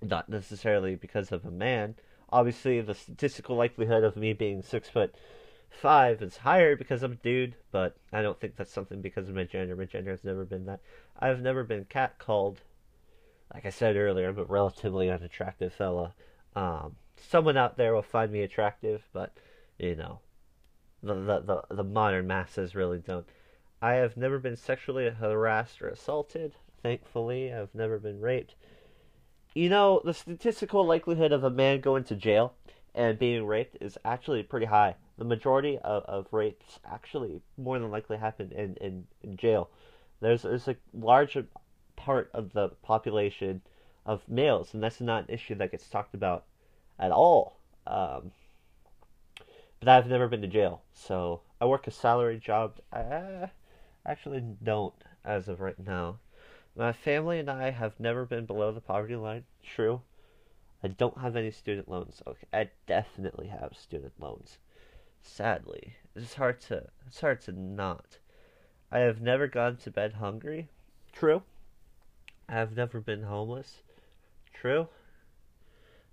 not 0.00 0.28
necessarily 0.28 0.96
because 0.96 1.30
of 1.30 1.44
a 1.44 1.50
man. 1.50 1.94
Obviously, 2.30 2.80
the 2.80 2.94
statistical 2.94 3.56
likelihood 3.56 4.02
of 4.02 4.16
me 4.16 4.32
being 4.32 4.62
six 4.62 4.88
foot 4.88 5.14
five 5.70 6.22
is 6.22 6.38
higher 6.38 6.76
because 6.76 7.02
I'm 7.02 7.12
a 7.12 7.16
dude, 7.16 7.54
but 7.70 7.96
I 8.12 8.22
don't 8.22 8.40
think 8.40 8.56
that's 8.56 8.72
something 8.72 9.00
because 9.00 9.28
of 9.28 9.34
my 9.34 9.44
gender. 9.44 9.76
My 9.76 9.84
gender 9.84 10.10
has 10.10 10.24
never 10.24 10.44
been 10.44 10.66
that. 10.66 10.80
I've 11.18 11.40
never 11.40 11.64
been 11.64 11.84
catcalled. 11.84 12.56
Like 13.52 13.66
I 13.66 13.70
said 13.70 13.96
earlier, 13.96 14.28
I'm 14.28 14.38
a 14.38 14.44
relatively 14.44 15.10
unattractive 15.10 15.72
fella. 15.74 16.14
Um, 16.56 16.96
someone 17.28 17.56
out 17.56 17.76
there 17.76 17.94
will 17.94 18.02
find 18.02 18.32
me 18.32 18.42
attractive, 18.42 19.06
but 19.12 19.36
you 19.78 19.96
know, 19.96 20.20
the, 21.02 21.14
the 21.14 21.40
the 21.40 21.74
the 21.76 21.84
modern 21.84 22.26
masses 22.26 22.74
really 22.74 22.98
don't. 22.98 23.26
I 23.80 23.94
have 23.94 24.16
never 24.16 24.38
been 24.38 24.56
sexually 24.56 25.08
harassed 25.10 25.82
or 25.82 25.88
assaulted. 25.88 26.54
Thankfully, 26.82 27.52
I've 27.52 27.74
never 27.74 27.98
been 27.98 28.20
raped. 28.20 28.54
You 29.54 29.68
know, 29.68 30.00
the 30.04 30.14
statistical 30.14 30.86
likelihood 30.86 31.32
of 31.32 31.44
a 31.44 31.50
man 31.50 31.80
going 31.80 32.04
to 32.04 32.16
jail 32.16 32.54
and 32.94 33.18
being 33.18 33.46
raped 33.46 33.76
is 33.80 33.98
actually 34.04 34.42
pretty 34.42 34.66
high 34.66 34.96
the 35.18 35.24
majority 35.24 35.78
of, 35.78 36.02
of 36.04 36.26
rapes 36.32 36.80
actually 36.84 37.40
more 37.56 37.78
than 37.78 37.90
likely 37.90 38.16
happen 38.16 38.50
in, 38.52 38.76
in, 38.80 39.04
in 39.22 39.36
jail. 39.36 39.70
There's 40.20 40.42
there's 40.42 40.68
a 40.68 40.76
large 40.92 41.36
part 41.96 42.30
of 42.34 42.52
the 42.52 42.70
population 42.82 43.62
of 44.04 44.28
males, 44.28 44.74
and 44.74 44.82
that's 44.82 45.00
not 45.00 45.28
an 45.28 45.34
issue 45.34 45.54
that 45.56 45.70
gets 45.70 45.88
talked 45.88 46.14
about 46.14 46.44
at 46.98 47.10
all. 47.10 47.58
Um, 47.86 48.32
but 49.80 49.88
I've 49.88 50.06
never 50.06 50.28
been 50.28 50.42
to 50.42 50.48
jail, 50.48 50.82
so 50.92 51.40
I 51.60 51.66
work 51.66 51.86
a 51.86 51.90
salary 51.90 52.38
job. 52.38 52.78
I 52.92 53.50
actually 54.06 54.42
don't 54.62 54.94
as 55.24 55.48
of 55.48 55.60
right 55.60 55.78
now. 55.78 56.18
My 56.76 56.92
family 56.92 57.38
and 57.38 57.50
I 57.50 57.70
have 57.70 58.00
never 58.00 58.24
been 58.24 58.46
below 58.46 58.72
the 58.72 58.80
poverty 58.80 59.16
line. 59.16 59.44
True. 59.62 60.00
I 60.82 60.88
don't 60.88 61.18
have 61.18 61.36
any 61.36 61.50
student 61.50 61.88
loans. 61.88 62.22
Okay, 62.26 62.46
I 62.52 62.70
definitely 62.86 63.48
have 63.48 63.76
student 63.76 64.14
loans. 64.18 64.58
Sadly, 65.22 65.94
it's 66.16 66.34
hard 66.34 66.60
to 66.62 66.88
it's 67.06 67.20
hard 67.20 67.40
to 67.42 67.52
not. 67.52 68.18
I 68.90 68.98
have 69.00 69.20
never 69.20 69.46
gone 69.46 69.76
to 69.78 69.90
bed 69.90 70.14
hungry. 70.14 70.68
True. 71.12 71.42
I 72.48 72.54
have 72.54 72.76
never 72.76 73.00
been 73.00 73.22
homeless. 73.22 73.82
True. 74.52 74.88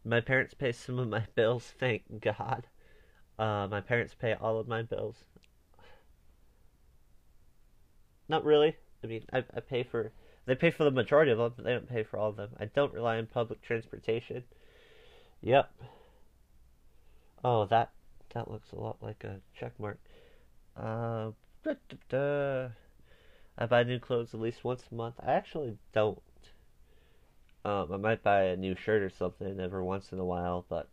My 0.06 0.22
parents 0.22 0.54
pay 0.54 0.72
some 0.72 0.98
of 1.00 1.10
my 1.10 1.26
bills, 1.36 1.74
thank 1.80 2.22
God. 2.22 2.68
Uh, 3.38 3.68
my 3.70 3.82
parents 3.82 4.14
pay 4.14 4.34
all 4.34 4.60
of 4.60 4.68
my 4.68 4.82
bills. 4.82 5.24
Not 8.28 8.44
really. 8.46 8.76
I 9.04 9.08
mean, 9.08 9.24
I, 9.34 9.40
I 9.56 9.60
pay 9.60 9.84
for 9.84 10.12
they 10.46 10.56
pay 10.56 10.72
for 10.72 10.84
the 10.84 10.92
majority 10.92 11.32
of 11.32 11.38
them, 11.38 11.54
but 11.56 11.66
they 11.66 11.74
don't 11.74 11.88
pay 11.88 12.04
for 12.04 12.18
all 12.18 12.30
of 12.30 12.36
them. 12.36 12.50
I 12.60 12.66
don't 12.66 12.94
rely 12.94 13.18
on 13.18 13.28
public 13.28 13.62
transportation. 13.62 14.44
Yep. 15.42 15.72
Oh, 17.44 17.66
that 17.66 17.92
that 18.34 18.50
looks 18.50 18.72
a 18.72 18.76
lot 18.76 18.98
like 19.02 19.24
a 19.24 19.40
check 19.58 19.74
mark. 19.80 20.00
Uh, 20.76 21.32
da, 21.64 21.74
da, 21.90 21.98
da. 22.10 22.68
I 23.58 23.66
buy 23.66 23.84
new 23.84 24.00
clothes 24.00 24.34
at 24.34 24.40
least 24.40 24.64
once 24.64 24.84
a 24.92 24.96
month. 24.96 25.16
I 25.20 25.34
actually 25.34 25.78
don't. 25.94 26.22
Um, 27.66 27.92
I 27.92 27.98
might 27.98 28.24
buy 28.24 28.44
a 28.44 28.58
new 28.58 28.76
shirt 28.76 29.02
or 29.02 29.10
something 29.10 29.60
every 29.60 29.84
once 29.84 30.12
in 30.12 30.20
a 30.20 30.26
while, 30.26 30.66
but 30.70 30.88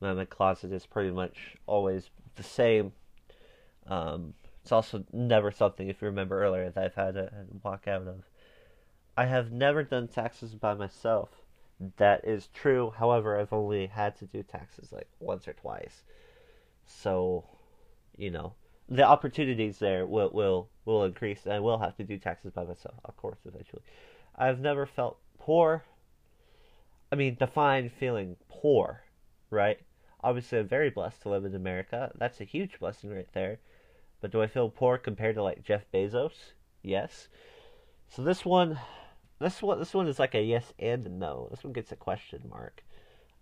my, 0.00 0.24
closet 0.24 0.72
is 0.72 0.86
pretty 0.86 1.10
much 1.10 1.56
always 1.66 2.10
the 2.34 2.42
same. 2.42 2.92
Um, 3.86 4.34
it's 4.62 4.72
also 4.72 5.04
never 5.12 5.50
something, 5.50 5.88
if 5.88 6.02
you 6.02 6.06
remember 6.06 6.42
earlier, 6.42 6.70
that 6.70 6.84
I've 6.84 6.94
had 6.94 7.14
to 7.14 7.30
walk 7.62 7.86
out 7.86 8.08
of. 8.08 8.24
I 9.16 9.26
have 9.26 9.52
never 9.52 9.82
done 9.82 10.08
taxes 10.08 10.54
by 10.54 10.74
myself. 10.74 11.28
That 11.96 12.24
is 12.24 12.48
true. 12.48 12.92
However, 12.96 13.38
I've 13.38 13.52
only 13.52 13.86
had 13.86 14.16
to 14.16 14.26
do 14.26 14.42
taxes 14.42 14.90
like 14.90 15.08
once 15.20 15.46
or 15.46 15.52
twice. 15.52 16.02
So, 16.86 17.44
you 18.16 18.30
know, 18.30 18.54
the 18.88 19.04
opportunities 19.04 19.78
there 19.78 20.06
will 20.06 20.30
will 20.30 20.68
will 20.84 21.04
increase, 21.04 21.44
and 21.44 21.52
I 21.52 21.60
will 21.60 21.78
have 21.78 21.96
to 21.96 22.04
do 22.04 22.18
taxes 22.18 22.52
by 22.52 22.64
myself, 22.64 22.96
of 23.04 23.16
course, 23.16 23.38
eventually. 23.46 23.82
I've 24.36 24.60
never 24.60 24.86
felt 24.86 25.18
poor. 25.38 25.84
I 27.12 27.16
mean, 27.16 27.36
define 27.38 27.88
feeling 27.88 28.36
poor, 28.48 29.02
right? 29.50 29.78
Obviously, 30.22 30.58
I'm 30.58 30.68
very 30.68 30.90
blessed 30.90 31.22
to 31.22 31.28
live 31.28 31.44
in 31.44 31.54
America. 31.54 32.10
That's 32.16 32.40
a 32.40 32.44
huge 32.44 32.78
blessing 32.78 33.10
right 33.10 33.28
there. 33.34 33.58
But 34.20 34.32
do 34.32 34.40
I 34.42 34.46
feel 34.46 34.70
poor 34.70 34.96
compared 34.96 35.34
to 35.36 35.42
like 35.42 35.62
Jeff 35.62 35.82
Bezos? 35.92 36.52
Yes. 36.82 37.28
So 38.08 38.22
this 38.22 38.44
one, 38.44 38.78
this 39.38 39.60
one, 39.60 39.78
this 39.78 39.92
one 39.92 40.08
is 40.08 40.18
like 40.18 40.34
a 40.34 40.42
yes 40.42 40.72
and 40.78 41.18
no. 41.18 41.48
This 41.50 41.62
one 41.62 41.72
gets 41.72 41.92
a 41.92 41.96
question 41.96 42.42
mark. 42.48 42.82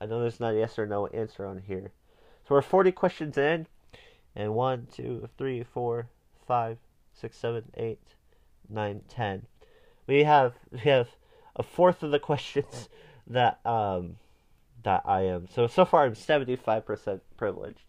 I 0.01 0.07
know 0.07 0.21
there's 0.21 0.41
not 0.41 0.55
a 0.55 0.59
yes 0.59 0.79
or 0.79 0.87
no 0.87 1.07
answer 1.07 1.47
on 1.47 1.59
here. 1.59 1.93
So 2.49 2.57
we're 2.57 2.63
40 2.63 2.91
questions 2.91 3.39
in, 3.39 3.67
and 4.35 4.55
one, 4.55 4.89
two, 4.93 5.29
three, 5.39 5.63
four, 5.63 6.09
five, 6.47 6.79
six, 7.15 7.39
seven, 7.39 7.71
eight, 7.77 8.01
nine, 8.69 9.03
ten. 9.09 9.47
We 10.07 10.25
have 10.25 10.55
we 10.73 10.81
have 10.81 11.09
a 11.57 11.63
fourth 11.63 12.03
of 12.03 12.11
the 12.11 12.19
questions 12.19 12.89
that 13.27 13.65
um 13.67 14.17
that 14.83 15.03
I 15.05 15.23
am. 15.23 15.49
So 15.55 15.67
so 15.67 15.85
far 15.85 16.05
I'm 16.05 16.15
75% 16.15 17.21
privileged. 17.37 17.83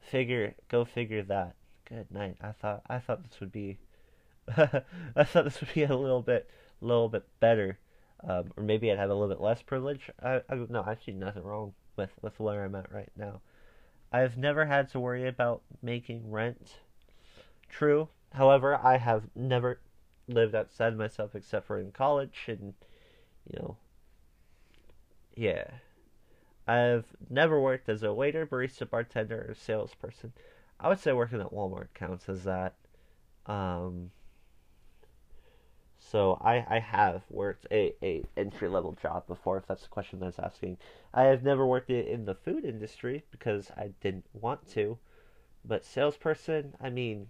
Figure 0.00 0.54
go 0.68 0.84
figure 0.84 1.22
that. 1.24 1.54
Good 1.84 2.10
night. 2.10 2.36
I 2.40 2.52
thought 2.52 2.82
I 2.88 2.98
thought 2.98 3.22
this 3.28 3.40
would 3.40 3.52
be 3.52 3.78
I 4.56 5.24
thought 5.24 5.44
this 5.44 5.60
would 5.60 5.74
be 5.74 5.84
a 5.84 5.96
little 5.96 6.22
bit 6.22 6.48
little 6.80 7.08
bit 7.08 7.24
better. 7.40 7.78
Um, 8.22 8.52
or 8.56 8.62
maybe 8.62 8.90
I'd 8.90 8.98
have 8.98 9.10
a 9.10 9.14
little 9.14 9.28
bit 9.28 9.40
less 9.40 9.62
privilege. 9.62 10.10
I, 10.22 10.42
I 10.48 10.54
no, 10.68 10.82
I 10.82 10.96
see 11.04 11.12
nothing 11.12 11.42
wrong 11.42 11.74
with 11.96 12.10
with 12.22 12.38
where 12.38 12.64
I'm 12.64 12.74
at 12.74 12.92
right 12.92 13.10
now. 13.16 13.40
I've 14.12 14.36
never 14.36 14.66
had 14.66 14.90
to 14.90 15.00
worry 15.00 15.28
about 15.28 15.62
making 15.82 16.30
rent. 16.30 16.78
True. 17.68 18.08
However, 18.32 18.76
I 18.76 18.96
have 18.96 19.24
never 19.34 19.80
lived 20.34 20.54
outside 20.54 20.96
myself 20.96 21.34
except 21.34 21.66
for 21.66 21.78
in 21.78 21.92
college 21.92 22.44
and 22.48 22.74
you 23.50 23.58
know 23.58 23.76
yeah. 25.36 25.64
I've 26.66 27.06
never 27.28 27.60
worked 27.60 27.88
as 27.88 28.02
a 28.02 28.12
waiter, 28.12 28.46
barista, 28.46 28.88
bartender, 28.88 29.46
or 29.48 29.54
salesperson. 29.54 30.32
I 30.78 30.88
would 30.88 30.98
say 30.98 31.12
working 31.12 31.40
at 31.40 31.52
Walmart 31.52 31.88
counts 31.94 32.28
as 32.28 32.44
that. 32.44 32.74
Um, 33.46 34.10
so 35.98 36.38
I, 36.42 36.64
I 36.68 36.78
have 36.78 37.22
worked 37.30 37.66
a, 37.70 37.94
a 38.02 38.24
entry 38.36 38.68
level 38.68 38.92
job 39.00 39.26
before, 39.26 39.56
if 39.56 39.66
that's 39.66 39.82
the 39.82 39.88
question 39.88 40.20
that's 40.20 40.38
asking. 40.38 40.76
I 41.12 41.24
have 41.24 41.42
never 41.42 41.66
worked 41.66 41.90
in 41.90 42.24
the 42.24 42.34
food 42.34 42.64
industry 42.64 43.24
because 43.30 43.70
I 43.76 43.92
didn't 44.00 44.26
want 44.32 44.68
to. 44.70 44.98
But 45.64 45.84
salesperson, 45.84 46.74
I 46.80 46.90
mean, 46.90 47.28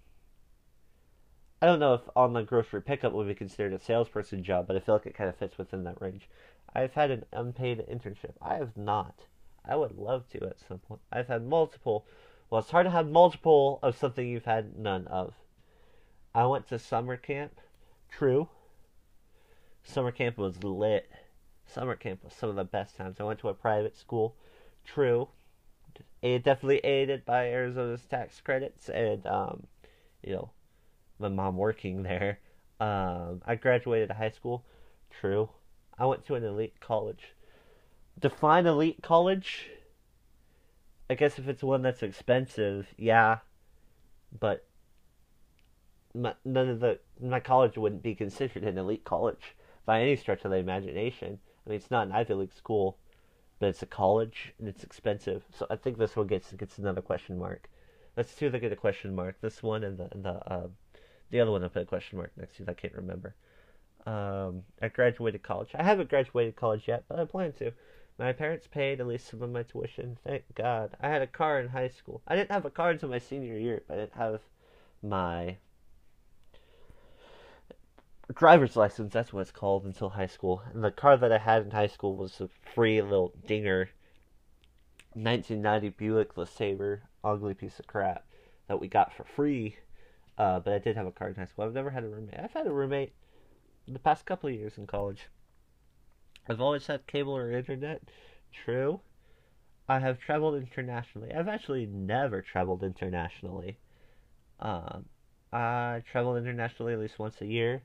I 1.63 1.67
don't 1.67 1.79
know 1.79 1.93
if 1.95 2.01
online 2.15 2.47
grocery 2.47 2.81
pickup 2.81 3.13
would 3.13 3.27
be 3.27 3.35
considered 3.35 3.75
a 3.75 3.79
salesperson 3.79 4.43
job, 4.43 4.67
but 4.67 4.77
I 4.77 4.81
feel 4.81 4.95
like 4.95 5.05
it 5.05 5.15
kind 5.15 5.29
of 5.29 5.37
fits 5.37 5.59
within 5.59 5.85
that 5.85 6.01
range. 6.01 6.27
I've 6.75 6.95
had 6.95 7.11
an 7.11 7.27
unpaid 7.33 7.85
internship. 7.91 8.33
I 8.41 8.55
have 8.55 8.77
not. 8.77 9.25
I 9.65 9.77
would 9.77 9.99
love 9.99 10.27
to 10.31 10.47
at 10.47 10.61
some 10.67 10.79
point. 10.79 11.03
I've 11.13 11.29
had 11.29 11.47
multiple. 11.47 12.07
Well, 12.49 12.61
it's 12.61 12.71
hard 12.71 12.87
to 12.87 12.91
have 12.91 13.09
multiple 13.09 13.79
of 13.83 13.97
something 13.97 14.27
you've 14.27 14.47
had 14.47 14.79
none 14.79 15.07
of. 15.09 15.35
I 16.35 16.47
went 16.47 16.69
to 16.69 16.79
summer 16.79 17.19
camp. 17.19 17.61
True. 18.09 18.49
Summer 19.83 20.13
camp 20.13 20.39
was 20.39 20.65
lit. 20.65 21.11
Summer 21.67 21.95
camp 21.95 22.25
was 22.25 22.33
some 22.33 22.49
of 22.49 22.57
the 22.57 22.65
best 22.65 22.97
times. 22.97 23.21
I 23.21 23.25
went 23.25 23.41
to 23.41 23.49
a 23.49 23.55
private 23.55 23.97
school. 23.97 24.35
True. 24.85 25.29
It 26.23 26.43
definitely 26.43 26.79
aided 26.79 27.27
by 27.27 27.49
Arizona's 27.49 28.07
tax 28.07 28.41
credits 28.41 28.89
and, 28.89 29.27
um, 29.27 29.67
you 30.23 30.33
know, 30.33 30.51
my 31.21 31.29
mom 31.29 31.57
working 31.57 32.03
there. 32.03 32.39
Um, 32.81 33.43
I 33.47 33.57
graduated 33.57 34.11
high 34.11 34.31
school. 34.31 34.65
True. 35.21 35.51
I 35.99 36.07
went 36.07 36.27
to 36.27 36.35
an 36.35 36.45
elite 36.45 36.81
college. 36.81 37.35
Define 38.19 38.67
elite 38.67 39.03
college. 39.03 39.69
I 41.11 41.15
guess 41.15 41.39
if 41.39 41.49
it's 41.49 41.63
one 41.63 41.83
that's 41.83 42.03
expensive, 42.03 42.87
yeah. 42.97 43.39
But 44.39 44.67
my, 46.15 46.35
none 46.45 46.69
of 46.69 46.81
the 46.81 46.99
my 47.21 47.41
college 47.41 47.77
wouldn't 47.77 48.03
be 48.03 48.15
considered 48.15 48.65
an 48.65 48.79
elite 48.79 49.05
college 49.05 49.55
by 49.85 50.01
any 50.01 50.17
stretch 50.17 50.45
of 50.45 50.51
the 50.51 50.57
imagination. 50.57 51.39
I 51.67 51.71
mean, 51.71 51.77
it's 51.77 51.91
not 51.91 52.07
an 52.07 52.13
Ivy 52.13 52.35
League 52.35 52.53
school, 52.53 52.97
but 53.59 53.69
it's 53.69 53.83
a 53.83 53.87
college 53.87 54.55
and 54.59 54.69
it's 54.69 54.85
expensive. 54.85 55.43
So 55.55 55.67
I 55.69 55.77
think 55.77 55.99
this 55.99 56.17
one 56.17 56.27
gets 56.27 56.53
gets 56.53 56.79
another 56.79 57.03
question 57.03 57.39
mark. 57.39 57.69
That's 58.15 58.35
two 58.35 58.51
that 58.51 58.61
get 58.61 58.73
a 58.73 58.77
question 58.77 59.15
mark. 59.15 59.41
This 59.41 59.63
one 59.63 59.85
and 59.85 59.99
the 59.99 60.09
and 60.13 60.25
the 60.25 60.53
uh, 60.53 60.69
the 61.31 61.41
other 61.41 61.51
one 61.51 61.65
I 61.65 61.69
put 61.69 61.83
a 61.83 61.87
question 61.87 62.19
mark 62.19 62.33
next 62.37 62.57
to. 62.57 62.65
I 62.69 62.75
can't 62.75 62.95
remember. 62.95 63.35
Um, 64.07 64.63
I 64.81 64.89
graduated 64.89 65.43
college. 65.43 65.71
I 65.75 65.83
haven't 65.83 66.09
graduated 66.09 66.57
college 66.57 66.89
yet, 66.89 67.05
but 67.09 67.19
I 67.19 67.25
plan 67.25 67.53
to. 67.55 67.73
My 68.19 68.33
parents 68.33 68.67
paid 68.67 69.01
at 69.01 69.07
least 69.07 69.29
some 69.29 69.43
of 69.43 69.51
my 69.51 69.63
tuition. 69.63 70.19
Thank 70.25 70.43
God. 70.55 70.97
I 71.01 71.09
had 71.09 71.23
a 71.23 71.27
car 71.27 71.61
in 71.61 71.69
high 71.69 71.89
school. 71.89 72.23
I 72.27 72.37
didn't 72.37 72.51
have 72.51 72.65
a 72.65 72.71
car 72.71 72.91
until 72.91 73.09
my 73.09 73.19
senior 73.19 73.57
year, 73.57 73.83
but 73.87 73.95
I 73.95 74.01
didn't 74.01 74.17
have 74.17 74.41
my 75.03 75.57
driver's 78.35 78.77
license. 78.77 79.13
That's 79.13 79.33
what 79.33 79.41
it's 79.41 79.51
called 79.51 79.85
until 79.85 80.11
high 80.11 80.27
school. 80.27 80.63
And 80.73 80.85
the 80.85 80.91
car 80.91 81.17
that 81.17 81.33
I 81.33 81.39
had 81.39 81.63
in 81.63 81.71
high 81.71 81.87
school 81.87 82.17
was 82.17 82.41
a 82.41 82.49
free 82.75 83.01
little 83.01 83.33
dinger, 83.47 83.91
1990 85.15 85.89
Buick 85.91 86.35
LeSabre, 86.35 87.01
ugly 87.25 87.55
piece 87.55 87.79
of 87.79 87.87
crap 87.87 88.27
that 88.69 88.81
we 88.81 88.89
got 88.89 89.13
for 89.15 89.25
free. 89.25 89.77
Uh, 90.39 90.61
but 90.61 90.73
I 90.73 90.79
did 90.79 90.97
have 90.97 91.07
a 91.07 91.13
car 91.13 91.29
in 91.29 91.35
high 91.35 91.45
school. 91.45 91.65
I've 91.65 91.75
never 91.75 91.91
had 91.91 92.05
a 92.05 92.09
roommate. 92.09 92.39
I've 92.39 92.53
had 92.53 92.67
a 92.67 92.73
roommate 92.73 93.13
the 93.87 93.99
past 93.99 94.27
couple 94.27 94.49
of 94.49 94.55
years 94.55 94.79
in 94.79 94.87
college. 94.87 95.29
I've 96.49 96.61
always 96.61 96.87
had 96.87 97.07
cable 97.07 97.37
or 97.37 97.53
internet. 97.53 98.03
True. 98.53 99.01
I 99.89 99.99
have 99.99 100.21
traveled 100.21 100.55
internationally. 100.55 101.33
I've 101.33 101.49
actually 101.49 101.87
never 101.87 102.43
traveled 102.43 102.83
internationally. 102.83 103.79
Um, 104.61 105.07
I 105.53 106.03
traveled 106.11 106.39
internationally 106.39 106.93
at 106.93 107.01
least 107.01 107.19
once 107.19 107.41
a 107.41 107.47
year. 107.47 107.83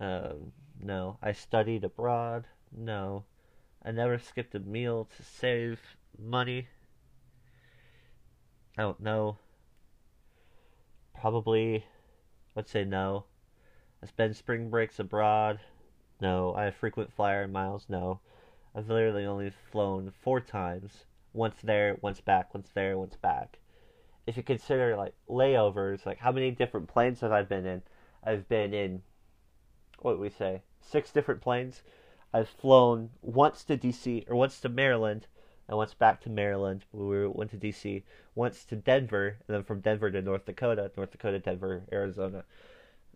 Um, 0.00 0.52
no. 0.80 1.18
I 1.22 1.32
studied 1.32 1.84
abroad. 1.84 2.46
No. 2.76 3.24
I 3.84 3.90
never 3.90 4.18
skipped 4.18 4.54
a 4.54 4.60
meal 4.60 5.08
to 5.16 5.22
save 5.22 5.80
money. 6.18 6.68
I 8.76 8.82
don't 8.82 9.00
know. 9.00 9.38
Probably, 11.20 11.84
let's 12.54 12.70
say 12.70 12.84
no. 12.84 13.24
I 14.02 14.06
spend 14.06 14.36
spring 14.36 14.70
breaks 14.70 15.00
abroad. 15.00 15.58
No. 16.20 16.54
I 16.54 16.64
have 16.64 16.76
frequent 16.76 17.12
flyer 17.12 17.48
miles? 17.48 17.86
No. 17.88 18.20
I've 18.74 18.88
literally 18.88 19.26
only 19.26 19.50
flown 19.72 20.12
four 20.22 20.40
times. 20.40 21.04
Once 21.32 21.56
there, 21.62 21.96
once 22.00 22.20
back, 22.20 22.54
once 22.54 22.70
there, 22.72 22.96
once 22.96 23.16
back. 23.16 23.58
If 24.26 24.36
you 24.36 24.44
consider 24.44 24.96
like 24.96 25.14
layovers, 25.28 26.06
like 26.06 26.18
how 26.18 26.30
many 26.30 26.52
different 26.52 26.86
planes 26.86 27.20
have 27.20 27.32
I 27.32 27.42
been 27.42 27.66
in? 27.66 27.82
I've 28.22 28.48
been 28.48 28.72
in 28.72 29.02
what 29.98 30.20
we 30.20 30.30
say? 30.30 30.62
Six 30.80 31.10
different 31.10 31.40
planes. 31.40 31.82
I've 32.32 32.48
flown 32.48 33.10
once 33.22 33.64
to 33.64 33.76
DC 33.76 34.24
or 34.30 34.36
once 34.36 34.60
to 34.60 34.68
Maryland 34.68 35.26
and 35.68 35.76
once 35.76 35.94
back 35.94 36.20
to 36.22 36.30
Maryland. 36.30 36.84
We 36.92 37.26
went 37.26 37.50
to 37.50 37.56
DC, 37.56 38.02
once 38.34 38.64
to 38.64 38.76
Denver, 38.76 39.36
and 39.46 39.54
then 39.56 39.64
from 39.64 39.80
Denver 39.80 40.10
to 40.10 40.22
North 40.22 40.46
Dakota, 40.46 40.90
North 40.96 41.10
Dakota, 41.10 41.38
Denver, 41.38 41.82
Arizona. 41.92 42.44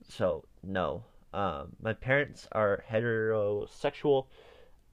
So 0.08 0.44
no, 0.62 1.04
um, 1.32 1.76
my 1.80 1.94
parents 1.94 2.48
are 2.52 2.84
heterosexual. 2.90 4.26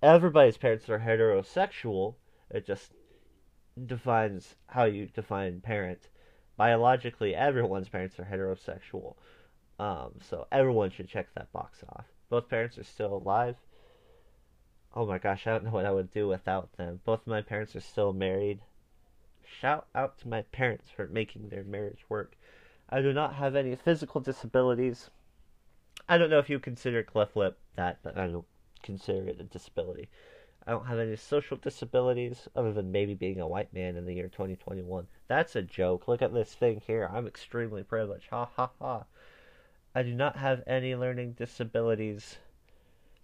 Everybody's 0.02 0.58
parents 0.58 0.90
are 0.90 1.00
heterosexual. 1.00 2.16
It 2.50 2.66
just 2.66 2.94
defines 3.86 4.56
how 4.68 4.86
you 4.86 5.08
define 5.08 5.60
parent. 5.60 6.10
Biologically, 6.56 7.36
everyone's 7.36 7.90
parents 7.90 8.20
are 8.20 8.26
heterosexual. 8.26 9.16
Um, 9.80 10.12
so 10.22 10.48
everyone 10.52 10.92
should 10.92 11.08
check 11.08 11.28
that 11.36 11.52
box 11.52 11.84
off. 11.90 12.06
Both 12.30 12.50
parents 12.50 12.78
are 12.78 12.84
still 12.84 13.16
alive. 13.16 13.56
Oh 14.96 15.06
my 15.06 15.20
gosh, 15.20 15.46
I 15.46 15.52
don't 15.52 15.66
know 15.66 15.72
what 15.72 15.86
I 15.86 15.92
would 15.92 16.12
do 16.12 16.28
without 16.28 16.74
them. 16.74 17.02
Both 17.06 17.22
of 17.22 17.28
my 17.28 17.42
parents 17.42 17.76
are 17.76 17.82
still 17.82 18.12
married. 18.12 18.60
Shout 19.46 19.88
out 19.94 20.18
to 20.20 20.28
my 20.28 20.42
parents 20.42 20.90
for 20.90 21.08
making 21.08 21.50
their 21.50 21.64
marriage 21.64 22.06
work. 22.10 22.36
I 22.90 23.02
do 23.02 23.14
not 23.14 23.36
have 23.36 23.56
any 23.56 23.76
physical 23.76 24.20
disabilities. 24.20 25.10
I 26.08 26.18
don't 26.18 26.32
know 26.32 26.40
if 26.40 26.50
you 26.50 26.60
consider 26.60 27.04
cleft 27.04 27.36
lip 27.36 27.60
that, 27.76 28.00
but 28.02 28.18
I 28.18 28.28
don't 28.28 28.46
consider 28.82 29.28
it 29.28 29.40
a 29.40 29.44
disability. 29.44 30.10
I 30.66 30.72
don't 30.72 30.88
have 30.88 31.00
any 31.00 31.16
social 31.16 31.58
disabilities 31.58 32.48
other 32.56 32.74
than 32.74 32.92
maybe 32.92 33.14
being 33.14 33.40
a 33.40 33.48
white 33.48 33.74
man 33.74 33.96
in 33.96 34.06
the 34.06 34.14
year 34.14 34.28
2021. 34.28 35.08
That's 35.28 35.56
a 35.56 35.62
joke. 35.62 36.08
Look 36.08 36.22
at 36.22 36.34
this 36.34 36.54
thing 36.54 36.82
here. 36.86 37.10
I'm 37.12 37.28
extremely 37.28 37.84
privileged. 37.84 38.30
Ha 38.30 38.50
ha 38.56 38.72
ha. 38.80 39.06
I 39.94 40.04
do 40.04 40.14
not 40.14 40.38
have 40.38 40.64
any 40.68 40.96
learning 40.96 41.34
disabilities 41.34 42.38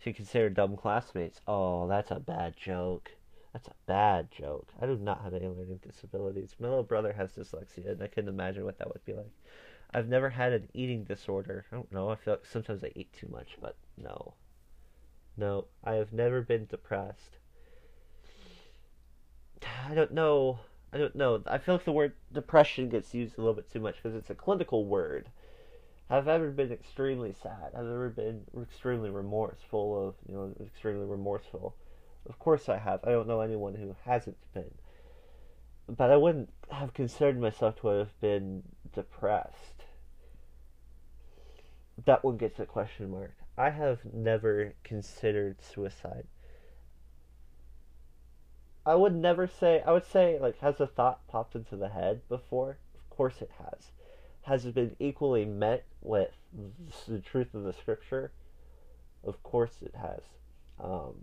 to 0.06 0.14
consider 0.14 0.52
dumb 0.52 0.78
classmates. 0.78 1.42
Oh, 1.48 1.88
that's 1.88 2.12
a 2.12 2.20
bad 2.20 2.56
joke. 2.56 3.10
That's 3.54 3.68
a 3.68 3.74
bad 3.88 4.30
joke. 4.30 4.68
I 4.80 4.86
do 4.86 4.98
not 4.98 5.24
have 5.24 5.34
any 5.34 5.48
learning 5.48 5.80
disabilities. 5.82 6.56
My 6.60 6.68
little 6.68 6.84
brother 6.84 7.12
has 7.14 7.32
dyslexia, 7.32 7.94
and 7.94 8.04
I 8.04 8.08
can 8.08 8.28
imagine 8.28 8.66
what 8.66 8.78
that 8.78 8.88
would 8.88 9.04
be 9.04 9.14
like. 9.14 9.32
I've 9.92 10.08
never 10.08 10.30
had 10.30 10.54
an 10.54 10.70
eating 10.76 11.06
disorder. 11.06 11.66
I 11.72 11.76
don't 11.76 11.92
know. 11.92 12.10
I 12.10 12.18
feel 12.18 12.36
like 12.36 12.46
sometimes 12.46 12.84
I 12.84 12.92
eat 12.96 13.14
too 13.14 13.28
much, 13.32 13.58
but 13.60 13.78
no. 13.98 14.36
No, 15.38 15.66
I 15.84 15.94
have 15.94 16.14
never 16.14 16.42
been 16.42 16.68
depressed. 16.68 17.40
I 19.90 19.96
don't 19.96 20.12
know. 20.12 20.60
I 20.94 21.00
don't 21.00 21.16
know. 21.16 21.42
I 21.48 21.58
feel 21.58 21.76
like 21.76 21.86
the 21.86 21.92
word 21.92 22.14
depression 22.32 22.90
gets 22.90 23.16
used 23.16 23.40
a 23.40 23.42
little 23.42 23.56
bit 23.56 23.72
too 23.72 23.80
much 23.80 23.96
because 23.96 24.16
it's 24.16 24.30
a 24.30 24.36
clinical 24.36 24.86
word. 24.86 25.30
Have 26.10 26.28
ever 26.28 26.52
been 26.52 26.72
extremely 26.72 27.34
sad? 27.34 27.74
Have 27.74 27.86
ever 27.86 28.10
been 28.10 28.44
extremely 28.62 29.10
remorseful 29.10 30.08
of, 30.08 30.16
you 30.30 30.36
know, 30.36 30.54
extremely 30.64 31.06
remorseful? 31.06 31.76
Of 32.30 32.38
course 32.38 32.70
I 32.70 32.78
have. 32.78 33.00
I 33.04 33.10
don't 33.10 33.28
know 33.28 33.42
anyone 33.42 33.74
who 33.74 33.96
hasn't 34.06 34.38
been. 34.54 34.72
But 35.88 36.12
I 36.12 36.18
wouldn't 36.18 36.50
have 36.70 36.94
considered 36.94 37.40
myself 37.40 37.82
to 37.82 37.88
have 37.88 38.20
been 38.20 38.64
depressed. 38.94 39.86
That 42.06 42.24
one 42.24 42.38
gets 42.38 42.60
a 42.60 42.66
question 42.66 43.10
mark. 43.10 43.34
I 43.58 43.72
have 43.72 44.00
never 44.14 44.76
considered 44.84 45.62
suicide. 45.64 46.28
I 48.86 48.94
would 48.94 49.16
never 49.16 49.48
say, 49.48 49.82
I 49.82 49.92
would 49.92 50.06
say, 50.06 50.38
like, 50.38 50.60
has 50.60 50.80
a 50.80 50.86
thought 50.86 51.26
popped 51.28 51.56
into 51.56 51.76
the 51.76 51.90
head 51.90 52.22
before? 52.30 52.78
Of 52.94 53.10
course 53.10 53.42
it 53.42 53.50
has 53.58 53.92
has 54.46 54.66
it 54.66 54.76
been 54.76 54.96
equally 55.00 55.44
met 55.44 55.84
with 56.06 56.32
the 57.08 57.20
truth 57.20 57.54
of 57.54 57.64
the 57.64 57.74
scripture? 57.74 58.32
Of 59.24 59.42
course 59.44 59.74
it 59.82 59.94
has. 59.96 60.22
Um, 60.80 61.14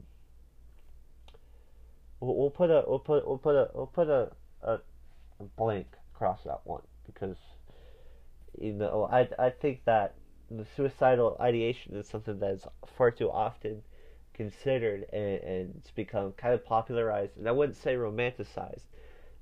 we'll, 2.20 2.36
we'll, 2.36 2.50
put 2.50 2.70
a 2.70 2.84
we'll 2.86 2.98
put 2.98 3.26
we'll 3.26 3.38
put 3.38 3.54
a 3.54 3.68
we'll 3.74 3.86
put 3.86 4.08
a, 4.08 4.30
a, 4.62 4.78
blank 5.56 5.86
across 6.14 6.42
that 6.44 6.60
one 6.64 6.82
because 7.06 7.36
you 8.60 8.72
know 8.72 9.08
I 9.10 9.28
I 9.38 9.50
think 9.50 9.84
that 9.84 10.14
the 10.50 10.64
suicidal 10.76 11.36
ideation 11.40 11.96
is 11.96 12.08
something 12.08 12.38
that 12.38 12.50
is 12.50 12.66
far 12.96 13.10
too 13.10 13.30
often 13.30 13.82
considered 14.34 15.06
and, 15.12 15.40
and 15.42 15.74
it's 15.78 15.90
become 15.90 16.32
kind 16.32 16.54
of 16.54 16.64
popularized 16.64 17.36
and 17.36 17.48
I 17.48 17.52
wouldn't 17.52 17.76
say 17.76 17.94
romanticized, 17.94 18.84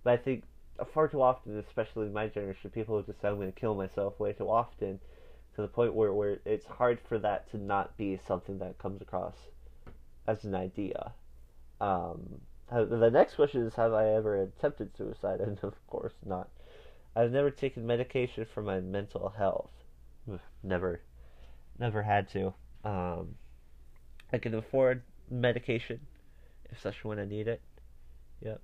but 0.03 0.13
I 0.13 0.17
think 0.17 0.45
far 0.93 1.09
too 1.09 1.23
often, 1.23 1.59
especially 1.59 2.07
in 2.07 2.13
my 2.13 2.27
generation, 2.27 2.71
people 2.71 3.01
just 3.03 3.21
said 3.21 3.31
I'm 3.31 3.37
going 3.37 3.53
to 3.53 3.61
kill 3.61 3.75
myself 3.75 4.19
way 4.19 4.33
too 4.33 4.49
often, 4.49 5.01
to 5.61 5.67
the 5.67 5.73
point 5.73 5.95
where 5.95 6.13
where 6.13 6.39
it's 6.45 6.67
hard 6.67 6.99
for 7.09 7.19
that 7.19 7.51
to 7.51 7.59
not 7.59 7.97
be 7.97 8.19
something 8.27 8.59
that 8.59 8.79
comes 8.79 9.03
across 9.03 9.37
as 10.27 10.45
an 10.45 10.55
idea. 10.55 11.13
Um, 11.81 12.41
the 12.71 13.11
next 13.11 13.35
question 13.35 13.67
is, 13.67 13.75
have 13.75 13.93
I 13.93 14.11
ever 14.11 14.43
attempted 14.43 14.97
suicide? 14.97 15.41
And 15.47 15.59
of 15.63 15.75
course 15.87 16.15
not. 16.25 16.49
I've 17.17 17.33
never 17.33 17.51
taken 17.51 17.87
medication 17.87 18.47
for 18.55 18.63
my 18.63 18.81
mental 18.81 19.31
health. 19.37 19.73
Never, 20.63 21.01
never 21.79 22.03
had 22.03 22.29
to. 22.31 22.55
Um, 22.85 23.35
I 24.33 24.39
can 24.39 24.55
afford 24.55 25.03
medication 25.29 26.01
if 26.71 26.81
such 26.81 27.05
when 27.05 27.19
I 27.19 27.25
need 27.25 27.49
it. 27.49 27.61
Yep. 28.43 28.61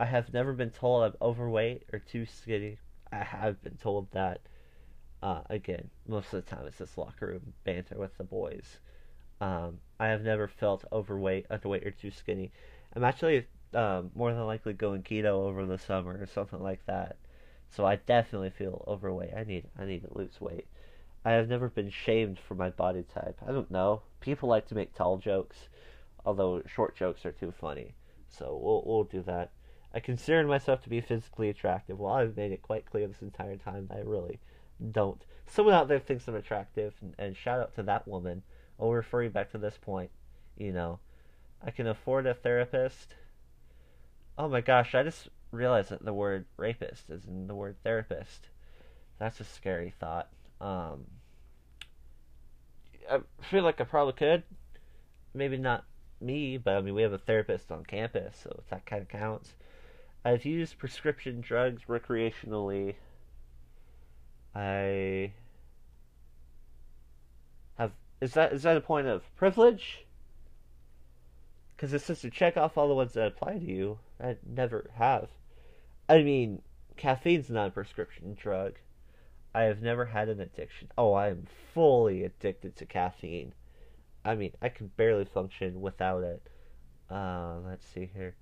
I 0.00 0.04
have 0.04 0.32
never 0.32 0.52
been 0.52 0.70
told 0.70 1.04
I'm 1.04 1.14
overweight 1.22 1.84
or 1.92 2.00
too 2.00 2.26
skinny. 2.26 2.78
I 3.12 3.22
have 3.22 3.62
been 3.62 3.76
told 3.76 4.10
that. 4.12 4.40
Uh, 5.22 5.40
again, 5.50 5.90
most 6.06 6.32
of 6.32 6.44
the 6.44 6.50
time 6.50 6.66
it's 6.66 6.78
just 6.78 6.96
locker 6.96 7.26
room 7.26 7.52
banter 7.64 7.96
with 7.98 8.16
the 8.18 8.24
boys. 8.24 8.78
Um, 9.40 9.78
I 9.98 10.08
have 10.08 10.22
never 10.22 10.48
felt 10.48 10.84
overweight, 10.92 11.48
underweight, 11.48 11.86
or 11.86 11.90
too 11.90 12.10
skinny. 12.10 12.52
I'm 12.94 13.04
actually 13.04 13.46
um, 13.74 14.10
more 14.14 14.32
than 14.32 14.46
likely 14.46 14.72
going 14.72 15.02
keto 15.02 15.26
over 15.26 15.66
the 15.66 15.78
summer 15.78 16.16
or 16.20 16.26
something 16.26 16.62
like 16.62 16.84
that. 16.86 17.16
So 17.70 17.84
I 17.84 17.96
definitely 17.96 18.50
feel 18.50 18.84
overweight. 18.86 19.34
I 19.36 19.44
need 19.44 19.64
I 19.78 19.84
need 19.84 20.02
to 20.02 20.18
lose 20.18 20.40
weight. 20.40 20.66
I 21.24 21.32
have 21.32 21.48
never 21.48 21.68
been 21.68 21.90
shamed 21.90 22.38
for 22.38 22.54
my 22.54 22.70
body 22.70 23.02
type. 23.02 23.38
I 23.46 23.52
don't 23.52 23.70
know. 23.70 24.02
People 24.20 24.48
like 24.48 24.66
to 24.68 24.74
make 24.74 24.94
tall 24.94 25.18
jokes, 25.18 25.68
although 26.24 26.62
short 26.66 26.96
jokes 26.96 27.26
are 27.26 27.32
too 27.32 27.52
funny. 27.52 27.94
So 28.28 28.58
we'll 28.62 28.82
we'll 28.86 29.04
do 29.04 29.22
that. 29.22 29.50
I 29.92 30.00
consider 30.00 30.46
myself 30.46 30.82
to 30.82 30.88
be 30.88 31.00
physically 31.00 31.48
attractive. 31.48 31.98
Well, 31.98 32.14
I've 32.14 32.36
made 32.36 32.52
it 32.52 32.62
quite 32.62 32.86
clear 32.86 33.06
this 33.06 33.22
entire 33.22 33.56
time 33.56 33.86
that 33.88 33.98
I 33.98 34.00
really 34.00 34.38
don't. 34.92 35.24
Someone 35.46 35.74
out 35.74 35.88
there 35.88 35.98
thinks 35.98 36.28
I'm 36.28 36.34
attractive, 36.34 36.94
and, 37.18 37.36
shout 37.36 37.60
out 37.60 37.74
to 37.76 37.82
that 37.84 38.06
woman. 38.06 38.42
I'll 38.78 38.92
refer 38.92 39.22
you 39.22 39.30
back 39.30 39.50
to 39.52 39.58
this 39.58 39.78
point. 39.80 40.10
You 40.56 40.72
know, 40.72 41.00
I 41.64 41.70
can 41.70 41.86
afford 41.86 42.26
a 42.26 42.34
therapist. 42.34 43.14
Oh 44.36 44.48
my 44.48 44.60
gosh, 44.60 44.94
I 44.94 45.02
just 45.02 45.28
realized 45.50 45.90
that 45.90 46.04
the 46.04 46.12
word 46.12 46.44
rapist 46.56 47.10
is 47.10 47.24
in 47.24 47.46
the 47.46 47.54
word 47.54 47.76
therapist. 47.82 48.48
That's 49.18 49.40
a 49.40 49.44
scary 49.44 49.94
thought. 49.98 50.28
Um, 50.60 51.06
I 53.10 53.20
feel 53.50 53.64
like 53.64 53.80
I 53.80 53.84
probably 53.84 54.12
could. 54.12 54.42
Maybe 55.34 55.56
not 55.56 55.84
me, 56.20 56.58
but 56.58 56.76
I 56.76 56.80
mean, 56.80 56.94
we 56.94 57.02
have 57.02 57.12
a 57.12 57.18
therapist 57.18 57.72
on 57.72 57.84
campus, 57.84 58.38
so 58.42 58.62
that 58.70 58.86
kind 58.86 59.02
of 59.02 59.08
counts. 59.08 59.54
I've 60.24 60.44
used 60.44 60.78
prescription 60.78 61.40
drugs 61.40 61.82
recreationally. 61.88 62.94
I 64.54 65.32
have 67.78 67.92
is 68.20 68.34
that 68.34 68.52
is 68.52 68.62
that 68.62 68.76
a 68.76 68.80
point 68.80 69.06
of 69.06 69.22
privilege? 69.36 70.04
Because 71.76 71.92
it's 71.92 72.08
just 72.08 72.22
to 72.22 72.30
check 72.30 72.56
off 72.56 72.76
all 72.76 72.88
the 72.88 72.94
ones 72.94 73.12
that 73.12 73.28
apply 73.28 73.58
to 73.58 73.64
you. 73.64 73.98
I 74.20 74.36
never 74.44 74.90
have. 74.96 75.28
I 76.08 76.22
mean, 76.22 76.62
caffeine's 76.96 77.50
not 77.50 77.68
a 77.68 77.70
prescription 77.70 78.34
drug. 78.34 78.74
I 79.54 79.62
have 79.62 79.80
never 79.80 80.06
had 80.06 80.28
an 80.28 80.40
addiction. 80.40 80.88
Oh, 80.98 81.12
I 81.12 81.28
am 81.28 81.46
fully 81.72 82.24
addicted 82.24 82.76
to 82.76 82.86
caffeine. 82.86 83.54
I 84.24 84.34
mean, 84.34 84.52
I 84.60 84.68
can 84.68 84.90
barely 84.96 85.24
function 85.24 85.80
without 85.80 86.22
it. 86.22 86.42
Uh, 87.10 87.58
let's 87.64 87.86
see 87.86 88.10
here. 88.12 88.34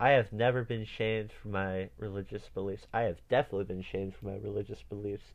I 0.00 0.10
have 0.10 0.32
never 0.32 0.64
been 0.64 0.84
shamed 0.84 1.30
for 1.32 1.48
my 1.48 1.88
religious 1.98 2.48
beliefs. 2.52 2.86
I 2.92 3.02
have 3.02 3.18
definitely 3.28 3.64
been 3.64 3.82
shamed 3.82 4.14
for 4.14 4.26
my 4.26 4.36
religious 4.36 4.82
beliefs. 4.82 5.32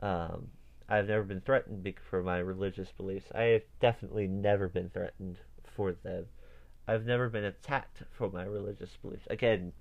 Um, 0.00 0.48
I've 0.88 1.08
never 1.08 1.24
been 1.24 1.40
threatened 1.40 1.92
for 2.08 2.22
my 2.22 2.38
religious 2.38 2.92
beliefs. 2.92 3.26
I 3.34 3.42
have 3.44 3.62
definitely 3.80 4.28
never 4.28 4.68
been 4.68 4.90
threatened 4.90 5.38
for 5.64 5.92
them. 5.92 6.26
I've 6.86 7.06
never 7.06 7.28
been 7.28 7.44
attacked 7.44 8.02
for 8.12 8.30
my 8.30 8.44
religious 8.44 8.96
beliefs. 9.02 9.26
Again, 9.30 9.72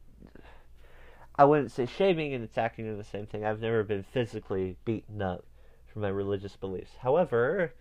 I 1.35 1.45
wouldn't 1.45 1.71
say 1.71 1.85
shaming 1.85 2.33
and 2.33 2.43
attacking 2.43 2.87
are 2.87 2.95
the 2.95 3.03
same 3.03 3.25
thing. 3.25 3.45
I've 3.45 3.61
never 3.61 3.83
been 3.83 4.03
physically 4.03 4.77
beaten 4.85 5.21
up 5.21 5.45
for 5.87 5.99
my 5.99 6.09
religious 6.09 6.55
beliefs. 6.55 6.91
However, 6.99 7.73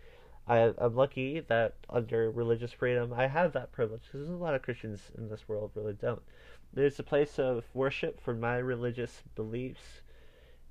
I, 0.50 0.72
I'm 0.78 0.96
lucky 0.96 1.38
that 1.46 1.74
under 1.88 2.28
religious 2.28 2.72
freedom 2.72 3.12
I 3.12 3.28
have 3.28 3.52
that 3.52 3.70
privilege 3.70 4.02
because 4.10 4.28
a 4.28 4.32
lot 4.32 4.56
of 4.56 4.62
Christians 4.62 5.00
in 5.16 5.28
this 5.28 5.46
world 5.46 5.70
really 5.76 5.92
don't. 5.92 6.22
There's 6.72 6.98
a 6.98 7.04
place 7.04 7.38
of 7.38 7.62
worship 7.72 8.20
for 8.20 8.34
my 8.34 8.56
religious 8.56 9.22
beliefs 9.36 10.02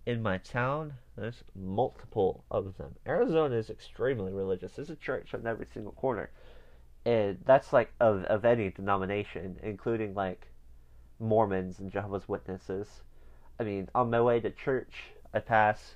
in 0.05 0.21
my 0.21 0.37
town. 0.39 0.95
There's 1.15 1.45
multiple 1.55 2.43
of 2.51 2.75
them. 2.75 2.95
Arizona 3.07 3.55
is 3.55 3.69
extremely 3.69 4.33
religious. 4.33 4.73
There's 4.73 4.89
a 4.89 4.97
church 4.97 5.33
on 5.33 5.47
every 5.47 5.67
single 5.73 5.93
corner, 5.93 6.29
and 7.05 7.37
that's 7.45 7.71
like 7.71 7.93
of 8.01 8.25
of 8.25 8.43
any 8.43 8.71
denomination, 8.71 9.59
including 9.63 10.13
like 10.13 10.47
Mormons 11.19 11.79
and 11.79 11.89
Jehovah's 11.89 12.27
Witnesses. 12.27 13.01
I 13.57 13.63
mean, 13.63 13.87
on 13.95 14.09
my 14.09 14.19
way 14.19 14.41
to 14.41 14.49
church, 14.49 15.13
I 15.33 15.39
pass 15.39 15.95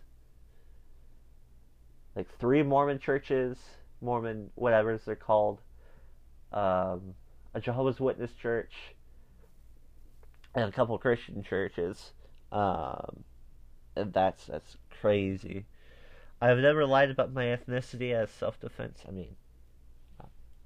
like 2.15 2.27
three 2.39 2.63
Mormon 2.63 2.99
churches, 2.99 3.57
Mormon 4.01 4.51
whatever 4.55 4.97
they're 4.97 5.15
called, 5.15 5.59
um, 6.51 7.15
a 7.53 7.59
Jehovah's 7.61 7.99
Witness 7.99 8.31
church, 8.33 8.73
and 10.55 10.65
a 10.65 10.71
couple 10.71 10.97
Christian 10.97 11.43
churches. 11.43 12.11
Um, 12.51 13.23
and 13.95 14.13
that's 14.13 14.45
that's 14.45 14.77
crazy. 15.01 15.65
I've 16.41 16.57
never 16.57 16.85
lied 16.85 17.09
about 17.09 17.33
my 17.33 17.45
ethnicity 17.45 18.13
as 18.13 18.29
self 18.29 18.59
defense. 18.59 18.99
I 19.07 19.11
mean, 19.11 19.35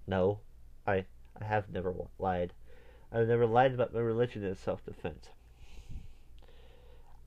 no, 0.07 0.39
I 0.85 1.05
I 1.39 1.45
have 1.45 1.69
never 1.69 1.93
lied. 2.17 2.53
I've 3.11 3.27
never 3.27 3.45
lied 3.45 3.73
about 3.73 3.93
my 3.93 3.99
religion 3.99 4.43
as 4.43 4.59
self 4.59 4.83
defense. 4.85 5.29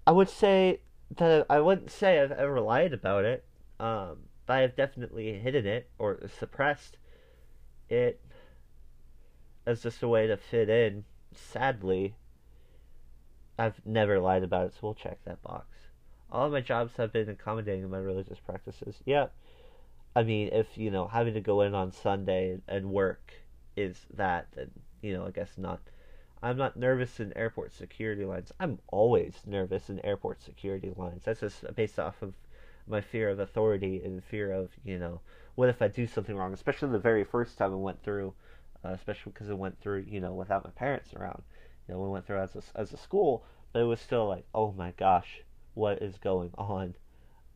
I 0.07 0.13
would 0.13 0.29
say 0.29 0.81
that 1.17 1.47
I 1.49 1.61
wouldn't 1.61 1.91
say 1.91 2.21
I've 2.21 2.33
ever 2.33 2.61
lied 2.61 2.93
about 2.93 3.25
it. 3.25 3.45
Um, 3.81 4.19
but 4.45 4.59
I 4.59 4.61
have 4.61 4.77
definitely 4.77 5.39
hidden 5.39 5.67
it 5.67 5.89
or 5.99 6.21
suppressed 6.39 6.99
it 7.89 8.21
as 9.67 9.83
just 9.83 10.03
a 10.03 10.09
way 10.09 10.27
to 10.27 10.37
fit 10.37 10.69
in. 10.69 11.05
Sadly, 11.35 12.15
I've 13.59 13.81
never 13.87 14.21
lied 14.21 14.43
about 14.43 14.67
it, 14.67 14.73
so 14.75 14.79
we'll 14.83 14.95
check 14.95 15.19
that 15.25 15.43
box. 15.43 15.67
All 16.31 16.47
of 16.47 16.53
my 16.53 16.61
jobs 16.61 16.97
have 16.97 17.13
been 17.13 17.31
accommodating 17.31 17.89
my 17.89 17.99
religious 17.99 18.39
practices. 18.39 18.97
Yeah. 19.07 19.29
I 20.15 20.25
mean, 20.25 20.51
if, 20.53 20.77
you 20.77 20.91
know, 20.91 21.07
having 21.07 21.35
to 21.35 21.41
go 21.41 21.63
in 21.63 21.75
on 21.75 21.91
Sunday 21.91 22.59
and 22.69 22.91
work 22.91 23.33
is 23.77 24.07
that, 24.15 24.49
then, 24.55 24.71
you 25.01 25.15
know, 25.15 25.27
I 25.27 25.31
guess 25.31 25.57
not. 25.57 25.81
I'm 26.43 26.57
not 26.57 26.77
nervous 26.77 27.21
in 27.21 27.37
airport 27.37 27.73
security 27.73 28.25
lines. 28.25 28.53
I'm 28.61 28.79
always 28.89 29.41
nervous 29.47 29.89
in 29.89 30.05
airport 30.05 30.43
security 30.43 30.93
lines. 30.97 31.23
That's 31.25 31.41
just 31.41 31.65
based 31.75 31.99
off 31.99 32.21
of 32.23 32.35
my 32.91 33.01
fear 33.01 33.29
of 33.29 33.39
authority 33.39 34.03
and 34.05 34.23
fear 34.25 34.53
of 34.53 34.71
you 34.85 34.99
know 34.99 35.21
what 35.55 35.69
if 35.69 35.83
I 35.83 35.89
do 35.89 36.07
something 36.07 36.37
wrong, 36.37 36.53
especially 36.53 36.91
the 36.91 36.99
very 36.99 37.25
first 37.25 37.59
time 37.59 37.73
I 37.73 37.77
went 37.77 38.03
through, 38.03 38.35
uh, 38.85 38.91
especially 38.91 39.33
because 39.33 39.51
I 39.51 39.55
went 39.55 39.81
through 39.81 40.05
you 40.09 40.21
know 40.21 40.33
without 40.33 40.65
my 40.65 40.71
parents 40.71 41.15
around. 41.15 41.43
You 41.87 41.95
know, 41.95 42.01
we 42.01 42.09
went 42.09 42.27
through 42.27 42.41
as 42.41 42.57
a, 42.57 42.63
as 42.79 42.93
a 42.93 42.97
school, 42.97 43.45
but 43.73 43.81
it 43.81 43.85
was 43.85 44.01
still 44.01 44.29
like, 44.29 44.45
oh 44.55 44.73
my 44.73 44.93
gosh, 44.93 45.43
what 45.75 46.03
is 46.03 46.19
going 46.19 46.53
on? 46.57 46.95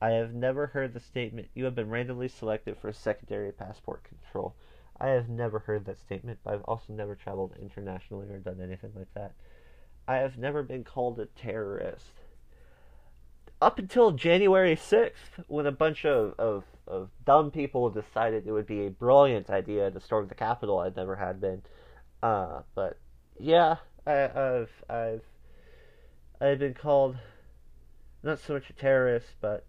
I 0.01 0.11
have 0.11 0.35
never 0.35 0.67
heard 0.67 0.93
the 0.93 1.01
statement, 1.01 1.49
you 1.55 1.65
have 1.65 1.75
been 1.75 1.89
randomly 1.89 2.29
selected 2.29 2.77
for 2.77 2.93
secondary 2.93 3.53
passport 3.53 4.05
control. 4.05 4.55
I 5.01 5.09
have 5.09 5.29
never 5.29 5.61
heard 5.61 5.87
that 5.87 5.99
statement, 5.99 6.41
but 6.45 6.55
I've 6.55 6.65
also 6.65 6.93
never 6.93 7.15
traveled 7.15 7.57
internationally 7.61 8.29
or 8.29 8.39
done 8.39 8.61
anything 8.61 8.93
like 8.95 9.13
that. 9.15 9.33
I 10.07 10.17
have 10.17 10.37
never 10.37 10.63
been 10.63 10.85
called 10.85 11.19
a 11.19 11.27
terrorist 11.27 12.21
up 13.65 13.79
until 13.79 14.11
January 14.11 14.77
6th, 14.77 15.43
when 15.49 15.65
a 15.65 15.73
bunch 15.73 16.05
of, 16.05 16.35
of, 16.39 16.65
of 16.87 17.09
dumb 17.25 17.51
people 17.51 17.89
decided 17.89 18.47
it 18.47 18.53
would 18.53 18.67
be 18.67 18.87
a 18.87 18.91
brilliant 18.91 19.49
idea 19.49 19.91
to 19.91 20.01
storm 20.01 20.29
the 20.29 20.35
Capitol, 20.35 20.79
I 20.79 20.91
never 20.95 21.17
had 21.17 21.41
been. 21.41 21.63
Uh, 22.23 22.61
but 22.75 22.99
yeah, 23.41 23.77
I, 24.07 24.13
have 24.13 24.69
I've 24.91 25.23
I've 26.43 26.59
been 26.59 26.75
called 26.75 27.17
not 28.23 28.39
so 28.39 28.53
much 28.53 28.69
a 28.69 28.75
terrorist, 28.75 29.29
but 29.41 29.65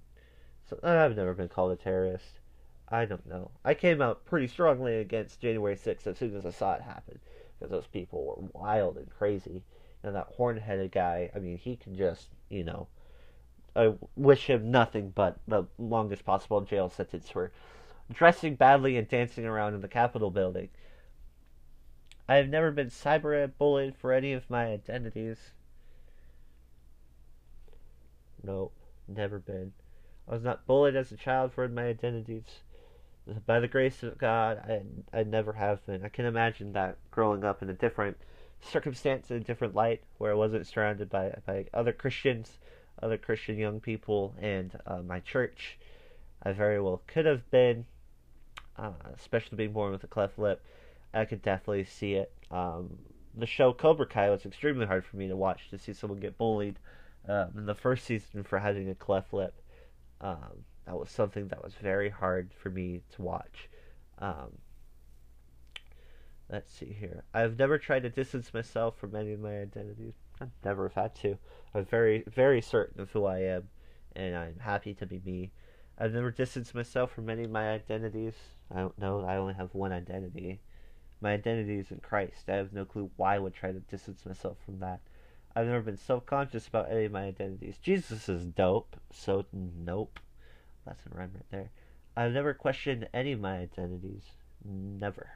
so, 0.69 0.77
I've 0.84 1.15
never 1.15 1.34
been 1.34 1.47
called 1.47 1.71
a 1.71 1.81
terrorist. 1.81 2.39
I 2.89 3.05
don't 3.05 3.25
know. 3.25 3.51
I 3.63 3.75
came 3.75 4.01
out 4.01 4.25
pretty 4.25 4.47
strongly 4.47 4.97
against 4.97 5.39
January 5.39 5.77
6th 5.77 6.05
as 6.05 6.17
soon 6.17 6.36
as 6.36 6.45
I 6.45 6.51
saw 6.51 6.73
it 6.73 6.81
happen 6.81 7.19
because 7.58 7.71
those 7.71 7.88
people 7.88 8.25
were 8.25 8.62
wild 8.62 8.97
and 8.97 9.10
crazy. 9.10 9.63
And 10.03 10.15
that 10.15 10.27
horn-headed 10.36 10.91
guy, 10.91 11.31
I 11.34 11.39
mean, 11.39 11.58
he 11.58 11.77
can 11.77 11.95
just, 11.95 12.27
you 12.49 12.63
know, 12.63 12.88
I 13.75 13.93
wish 14.15 14.47
him 14.47 14.71
nothing 14.71 15.09
but 15.09 15.38
the 15.47 15.65
longest 15.77 16.25
possible 16.25 16.61
jail 16.61 16.89
sentence 16.89 17.29
for 17.29 17.51
dressing 18.13 18.55
badly 18.55 18.97
and 18.97 19.07
dancing 19.07 19.45
around 19.45 19.73
in 19.73 19.81
the 19.81 19.88
Capitol 19.88 20.31
building. 20.31 20.69
I 22.27 22.35
have 22.35 22.47
never 22.47 22.71
been 22.71 22.88
cyber 22.88 23.51
bullied 23.57 23.95
for 23.97 24.13
any 24.13 24.33
of 24.33 24.49
my 24.49 24.67
identities. 24.67 25.51
Nope, 28.41 28.73
never 29.07 29.39
been. 29.39 29.73
I 30.27 30.33
was 30.33 30.43
not 30.43 30.65
bullied 30.65 30.95
as 30.95 31.11
a 31.11 31.17
child 31.17 31.51
for 31.51 31.67
my 31.67 31.85
identities. 31.85 32.61
By 33.45 33.59
the 33.59 33.67
grace 33.67 34.03
of 34.03 34.17
God, 34.17 34.57
I, 34.59 34.81
I 35.19 35.23
never 35.23 35.53
have 35.53 35.85
been. 35.85 36.05
I 36.05 36.09
can 36.09 36.25
imagine 36.25 36.73
that 36.73 36.97
growing 37.11 37.43
up 37.43 37.61
in 37.61 37.69
a 37.69 37.73
different 37.73 38.17
circumstance, 38.61 39.29
in 39.31 39.38
a 39.38 39.41
different 39.41 39.75
light, 39.75 40.03
where 40.17 40.31
I 40.31 40.35
wasn't 40.35 40.67
surrounded 40.67 41.09
by, 41.09 41.35
by 41.45 41.65
other 41.73 41.91
Christians 41.91 42.59
other 43.01 43.17
Christian 43.17 43.58
young 43.58 43.79
people 43.79 44.36
and 44.39 44.71
uh, 44.86 45.01
my 45.01 45.19
church. 45.19 45.77
I 46.43 46.51
very 46.51 46.79
well 46.81 47.01
could 47.08 47.25
have 47.25 47.49
been, 47.49 47.86
uh, 48.77 48.91
especially 49.17 49.58
being 49.58 49.73
born 49.73 49.91
with 49.91 50.03
a 50.03 50.08
cleft 50.08 50.38
lip. 50.38 50.63
I 51.13 51.25
could 51.25 51.41
definitely 51.41 51.86
see 51.86 52.13
it. 52.13 52.31
Um, 52.51 52.97
the 53.38 53.45
show 53.45 53.73
Cobra 53.73 54.05
Kai 54.05 54.29
was 54.29 54.45
extremely 54.45 54.86
hard 54.86 55.05
for 55.05 55.17
me 55.17 55.27
to 55.27 55.36
watch 55.36 55.69
to 55.69 55.77
see 55.77 55.93
someone 55.93 56.19
get 56.19 56.38
bullied 56.38 56.77
um, 57.27 57.51
in 57.58 57.65
the 57.65 57.75
first 57.75 58.05
season 58.05 58.43
for 58.43 58.60
having 58.60 58.89
a 58.89 58.95
cleft 58.95 59.34
lip. 59.34 59.53
Um, 60.21 60.63
that 60.86 60.97
was 60.97 61.10
something 61.10 61.47
that 61.47 61.63
was 61.63 61.73
very 61.73 62.10
hard 62.10 62.51
for 62.62 62.69
me 62.69 63.01
to 63.15 63.21
watch. 63.21 63.69
Um, 64.19 64.58
let's 66.49 66.71
see 66.73 66.95
here. 66.99 67.23
I've 67.34 67.58
never 67.58 67.77
tried 67.77 68.03
to 68.03 68.10
distance 68.10 68.53
myself 68.53 68.97
from 68.97 69.15
any 69.15 69.34
of 69.34 69.39
my 69.39 69.62
identities. 69.62 70.13
I 70.41 70.47
never 70.63 70.89
have 70.89 70.95
had 70.95 71.15
to. 71.21 71.37
I'm 71.73 71.85
very, 71.85 72.23
very 72.27 72.61
certain 72.61 73.01
of 73.01 73.11
who 73.11 73.25
I 73.25 73.39
am, 73.39 73.69
and 74.15 74.35
I'm 74.35 74.59
happy 74.59 74.93
to 74.95 75.05
be 75.05 75.21
me. 75.25 75.51
I've 75.97 76.13
never 76.13 76.31
distanced 76.31 76.75
myself 76.75 77.11
from 77.11 77.29
any 77.29 77.45
of 77.45 77.51
my 77.51 77.69
identities. 77.71 78.33
I 78.73 78.79
don't 78.79 78.97
know. 78.99 79.21
I 79.21 79.37
only 79.37 79.53
have 79.53 79.73
one 79.73 79.93
identity. 79.93 80.59
My 81.21 81.33
identity 81.33 81.79
is 81.79 81.91
in 81.91 81.99
Christ. 81.99 82.49
I 82.49 82.55
have 82.55 82.73
no 82.73 82.83
clue 82.85 83.09
why 83.15 83.35
I 83.35 83.39
would 83.39 83.53
try 83.53 83.71
to 83.71 83.79
distance 83.79 84.25
myself 84.25 84.57
from 84.65 84.79
that. 84.79 84.99
I've 85.55 85.67
never 85.67 85.81
been 85.81 85.97
self 85.97 86.25
conscious 86.25 86.67
about 86.67 86.91
any 86.91 87.05
of 87.05 87.13
my 87.13 87.23
identities. 87.23 87.77
Jesus 87.77 88.27
is 88.27 88.45
dope, 88.45 88.97
so 89.11 89.45
nope. 89.53 90.19
That's 90.85 91.01
a 91.05 91.17
rhyme 91.17 91.31
right 91.33 91.45
there. 91.49 91.71
I've 92.17 92.33
never 92.33 92.53
questioned 92.53 93.07
any 93.13 93.31
of 93.31 93.39
my 93.39 93.59
identities. 93.59 94.23
Never. 94.63 95.29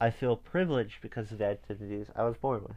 I 0.00 0.10
feel 0.10 0.36
privileged 0.36 1.02
because 1.02 1.30
of 1.30 1.38
the 1.38 1.46
identities 1.46 2.06
I 2.16 2.22
was 2.24 2.36
born 2.36 2.62
with. 2.62 2.76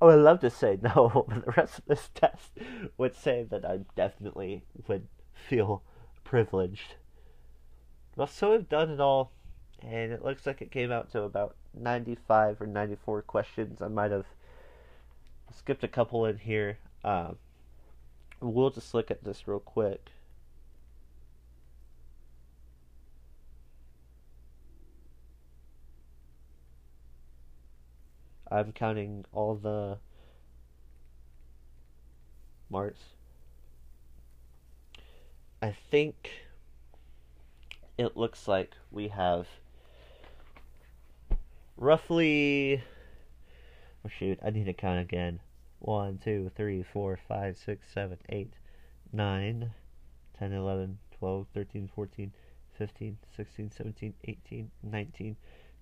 I 0.00 0.04
would 0.04 0.18
love 0.18 0.40
to 0.40 0.50
say 0.50 0.78
no, 0.82 1.24
but 1.28 1.44
the 1.44 1.52
rest 1.52 1.78
of 1.78 1.84
this 1.86 2.10
test 2.14 2.52
would 2.98 3.14
say 3.14 3.44
that 3.50 3.64
I 3.64 3.80
definitely 3.94 4.64
would 4.86 5.06
feel 5.32 5.82
privileged. 6.24 6.96
Well, 8.16 8.26
so 8.26 8.52
we've 8.52 8.68
done 8.68 8.90
it 8.90 9.00
all, 9.00 9.32
and 9.80 10.12
it 10.12 10.24
looks 10.24 10.46
like 10.46 10.62
it 10.62 10.70
came 10.70 10.90
out 10.90 11.10
to 11.12 11.22
about 11.22 11.56
95 11.74 12.60
or 12.60 12.66
94 12.66 13.22
questions. 13.22 13.82
I 13.82 13.88
might 13.88 14.10
have 14.10 14.26
skipped 15.54 15.84
a 15.84 15.88
couple 15.88 16.24
in 16.26 16.38
here. 16.38 16.78
Um, 17.04 17.36
we'll 18.40 18.70
just 18.70 18.94
look 18.94 19.10
at 19.10 19.24
this 19.24 19.46
real 19.46 19.60
quick. 19.60 20.10
I'm 28.50 28.72
counting 28.72 29.24
all 29.32 29.56
the 29.56 29.98
marks. 32.70 33.00
I 35.62 35.74
think 35.90 36.30
it 37.98 38.16
looks 38.16 38.46
like 38.46 38.74
we 38.90 39.08
have 39.08 39.46
roughly. 41.76 42.82
Oh 44.04 44.08
shoot, 44.08 44.38
I 44.44 44.50
need 44.50 44.66
to 44.66 44.72
count 44.72 45.00
again. 45.00 45.40
1, 45.80 46.18
2, 46.18 46.50
3, 46.56 46.82
4, 46.82 47.18
5, 47.28 47.56
6, 47.56 47.86
7, 47.92 48.18
8, 48.28 48.52
9, 49.12 49.70
10, 50.38 50.52
11, 50.52 50.98
12, 51.18 51.46
13, 51.54 51.90
14, 51.94 52.32
15, 52.78 53.18
16, 53.36 53.70
17, 53.70 54.14
18, 54.24 54.70
19, 54.82 55.36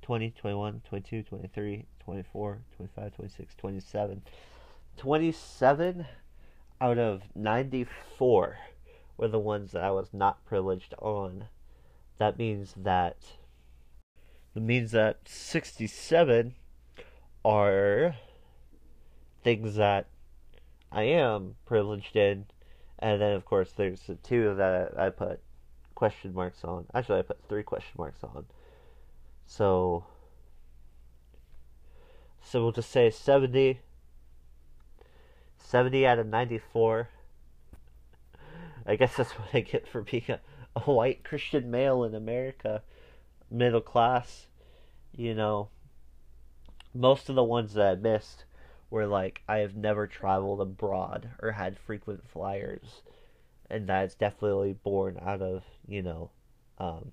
20, 0.05 0.35
21, 0.39 0.83
22, 0.87 1.23
23, 1.23 1.87
24, 2.05 2.59
25, 2.77 3.15
26, 3.15 3.55
27. 3.55 4.23
27 4.99 6.07
out 6.79 6.99
of 6.99 7.23
94 7.35 8.59
were 9.17 9.29
the 9.29 9.39
ones 9.39 9.73
that 9.73 9.83
I 9.83 9.91
was 9.93 10.09
not 10.13 10.45
privileged 10.45 10.93
on. 10.99 11.47
that 12.19 12.39
means 12.39 12.75
that 12.77 13.17
it 14.55 14.63
means 14.63 14.91
that 14.91 15.21
67 15.25 16.55
are 17.43 18.15
things 19.43 19.77
that 19.77 20.07
I 20.93 21.05
am 21.05 21.57
privileged 21.65 22.15
in, 22.15 22.45
and 22.99 23.23
then 23.23 23.33
of 23.33 23.47
course 23.47 23.73
there's 23.75 24.03
the 24.03 24.17
two 24.17 24.55
that 24.55 24.99
I 24.99 25.09
put 25.09 25.41
question 25.95 26.35
marks 26.35 26.63
on. 26.63 26.85
Actually, 26.95 27.21
I 27.21 27.23
put 27.23 27.49
three 27.49 27.63
question 27.63 27.95
marks 27.97 28.23
on. 28.23 28.45
So, 29.47 30.05
so 32.43 32.63
we'll 32.63 32.73
just 32.73 32.91
say 32.91 33.11
70, 33.11 33.81
70 35.59 36.07
out 36.07 36.19
of 36.19 36.27
94. 36.27 37.09
I 38.87 38.97
guess 38.97 39.17
that's 39.17 39.33
what 39.33 39.49
I 39.55 39.61
get 39.61 39.89
for 39.89 40.03
being 40.03 40.25
a, 40.29 40.41
a 40.77 40.81
white 40.81 41.25
Christian 41.25 41.71
male 41.71 42.05
in 42.05 42.15
America, 42.15 42.83
middle 43.51 43.81
class. 43.81 44.47
You 45.17 45.35
know, 45.35 45.69
most 46.93 47.29
of 47.29 47.35
the 47.35 47.45
ones 47.45 47.75
that 47.75 47.87
I 47.87 47.95
missed 47.95 48.45
were 48.91 49.07
like 49.07 49.43
I 49.49 49.59
have 49.59 49.75
never 49.75 50.07
traveled 50.07 50.61
abroad 50.61 51.31
or 51.43 51.53
had 51.53 51.79
frequent 51.79 52.29
flyers, 52.29 53.03
and 53.71 53.89
that's 53.89 54.15
definitely 54.15 54.73
born 54.73 55.19
out 55.21 55.43
of 55.43 55.65
you 55.87 56.03
know, 56.03 56.31
um, 56.79 57.13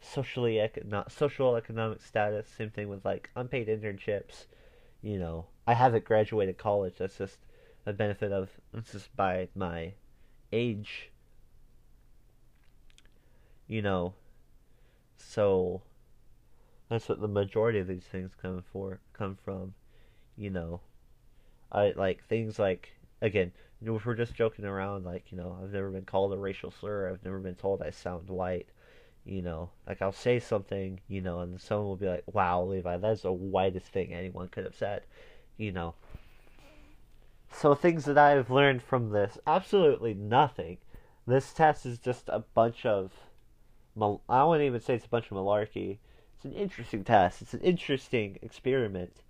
socially 0.00 0.54
econo- 0.54 1.10
social 1.10 1.56
economic 1.56 2.02
status. 2.02 2.46
Same 2.48 2.70
thing 2.70 2.88
with 2.88 3.04
like 3.04 3.30
unpaid 3.36 3.68
internships. 3.68 4.46
You 5.02 5.18
know, 5.18 5.46
I 5.66 5.74
haven't 5.74 6.04
graduated 6.04 6.58
college. 6.58 6.94
That's 6.98 7.18
just 7.18 7.38
a 7.86 7.92
benefit 7.92 8.32
of 8.32 8.50
it's 8.74 8.92
just 8.92 9.14
by 9.16 9.48
my 9.54 9.94
age. 10.52 11.10
You 13.66 13.82
know, 13.82 14.14
so 15.16 15.82
that's 16.88 17.08
what 17.08 17.20
the 17.20 17.28
majority 17.28 17.78
of 17.80 17.86
these 17.86 18.04
things 18.04 18.32
come 18.40 18.64
for 18.72 19.00
come 19.12 19.36
from. 19.44 19.74
You 20.36 20.50
know, 20.50 20.80
I 21.70 21.92
like 21.96 22.24
things 22.24 22.58
like 22.58 22.90
again, 23.20 23.52
if 23.82 24.06
we're 24.06 24.14
just 24.14 24.34
joking 24.34 24.64
around, 24.64 25.04
like 25.04 25.30
you 25.30 25.38
know, 25.38 25.58
I've 25.62 25.72
never 25.72 25.90
been 25.90 26.04
called 26.04 26.32
a 26.32 26.38
racial 26.38 26.70
slur. 26.70 27.10
I've 27.10 27.24
never 27.24 27.38
been 27.38 27.56
told 27.56 27.82
I 27.82 27.90
sound 27.90 28.28
white. 28.28 28.68
You 29.24 29.42
know, 29.42 29.70
like 29.86 30.00
I'll 30.00 30.12
say 30.12 30.40
something, 30.40 31.00
you 31.08 31.20
know, 31.20 31.40
and 31.40 31.60
someone 31.60 31.86
will 31.86 31.96
be 31.96 32.08
like, 32.08 32.24
"Wow, 32.32 32.64
Levi, 32.64 32.96
that's 32.98 33.22
the 33.22 33.32
whitest 33.32 33.86
thing 33.86 34.12
anyone 34.12 34.48
could 34.48 34.64
have 34.64 34.74
said." 34.74 35.02
You 35.56 35.72
know. 35.72 35.94
So 37.50 37.74
things 37.74 38.04
that 38.04 38.18
I 38.18 38.30
have 38.30 38.50
learned 38.50 38.82
from 38.82 39.10
this, 39.10 39.38
absolutely 39.46 40.14
nothing. 40.14 40.78
This 41.26 41.52
test 41.52 41.86
is 41.86 41.98
just 41.98 42.28
a 42.28 42.40
bunch 42.40 42.86
of, 42.86 43.12
I 44.28 44.44
wouldn't 44.44 44.66
even 44.66 44.80
say 44.80 44.94
it's 44.94 45.06
a 45.06 45.08
bunch 45.08 45.30
of 45.30 45.36
malarkey. 45.36 45.98
It's 46.36 46.44
an 46.44 46.52
interesting 46.52 47.04
test. 47.04 47.42
It's 47.42 47.54
an 47.54 47.60
interesting 47.60 48.38
experiment 48.42 49.22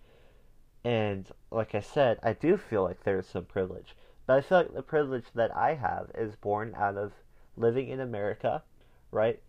and 0.85 1.31
like 1.51 1.75
I 1.75 1.81
said, 1.81 2.19
I 2.23 2.33
do 2.33 2.57
feel 2.57 2.83
like 2.85 3.03
there's 3.03 3.27
some 3.27 3.45
privilege. 3.45 3.95
But 4.27 4.39
I 4.39 4.41
feel 4.41 4.59
like 4.59 4.75
the 4.75 4.83
privilege 4.83 5.27
that 5.35 5.55
I 5.57 5.75
have 5.75 6.11
is 6.15 6.37
born 6.37 6.75
out 6.77 6.97
of 6.97 7.13
living 7.57 7.89
in 7.89 8.01
America, 8.01 8.63
right? 9.11 9.41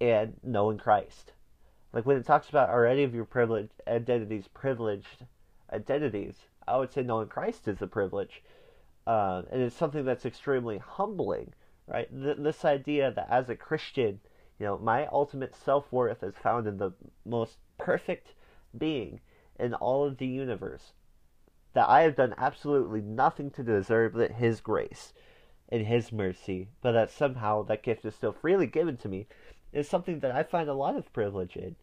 And 0.00 0.34
knowing 0.42 0.78
Christ. 0.78 1.32
Like 1.92 2.06
when 2.06 2.16
it 2.16 2.26
talks 2.26 2.48
about 2.48 2.68
are 2.68 2.86
any 2.86 3.02
of 3.02 3.14
your 3.14 3.24
privileged 3.24 3.72
identities 3.86 4.48
privileged 4.48 5.26
identities, 5.72 6.34
I 6.66 6.76
would 6.76 6.92
say 6.92 7.02
knowing 7.02 7.28
Christ 7.28 7.66
is 7.66 7.82
a 7.82 7.86
privilege. 7.86 8.42
Uh, 9.06 9.42
and 9.50 9.62
it's 9.62 9.74
something 9.74 10.04
that's 10.04 10.26
extremely 10.26 10.78
humbling, 10.78 11.54
right? 11.86 12.10
Th- 12.10 12.36
this 12.38 12.64
idea 12.64 13.10
that 13.10 13.28
as 13.30 13.48
a 13.48 13.56
Christian, 13.56 14.20
you 14.58 14.66
know, 14.66 14.78
my 14.78 15.06
ultimate 15.06 15.56
self 15.56 15.90
worth 15.90 16.22
is 16.22 16.34
found 16.36 16.66
in 16.66 16.76
the 16.76 16.92
most 17.24 17.56
perfect 17.78 18.34
being 18.76 19.20
in 19.58 19.74
all 19.74 20.04
of 20.04 20.18
the 20.18 20.26
universe 20.26 20.92
that 21.74 21.88
I 21.88 22.02
have 22.02 22.16
done 22.16 22.34
absolutely 22.36 23.00
nothing 23.00 23.50
to 23.52 23.62
deserve 23.62 24.14
that 24.14 24.32
His 24.32 24.60
grace 24.60 25.12
and 25.68 25.86
His 25.86 26.10
mercy, 26.10 26.68
but 26.80 26.92
that 26.92 27.10
somehow 27.10 27.62
that 27.64 27.82
gift 27.82 28.04
is 28.04 28.14
still 28.14 28.32
freely 28.32 28.66
given 28.66 28.96
to 28.98 29.08
me, 29.08 29.26
is 29.72 29.88
something 29.88 30.20
that 30.20 30.32
I 30.32 30.42
find 30.42 30.68
a 30.68 30.74
lot 30.74 30.96
of 30.96 31.12
privilege 31.12 31.56
in. 31.56 31.76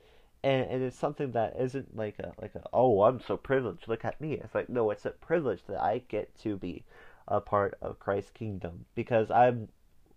And, 0.43 0.69
and 0.69 0.83
it's 0.83 0.97
something 0.97 1.31
that 1.31 1.55
isn't 1.59 1.97
like 1.97 2.19
a 2.19 2.33
like 2.39 2.53
a 2.53 2.61
oh 2.71 3.01
I'm 3.01 3.19
so 3.19 3.35
privileged 3.35 3.87
look 3.87 4.05
at 4.05 4.21
me 4.21 4.33
it's 4.33 4.53
like 4.53 4.69
no 4.69 4.91
it's 4.91 5.05
a 5.05 5.09
privilege 5.09 5.61
that 5.67 5.81
I 5.81 6.03
get 6.07 6.37
to 6.41 6.55
be 6.55 6.83
a 7.27 7.41
part 7.41 7.79
of 7.81 7.97
Christ's 7.97 8.29
kingdom 8.29 8.85
because 8.93 9.31
I'm 9.31 9.69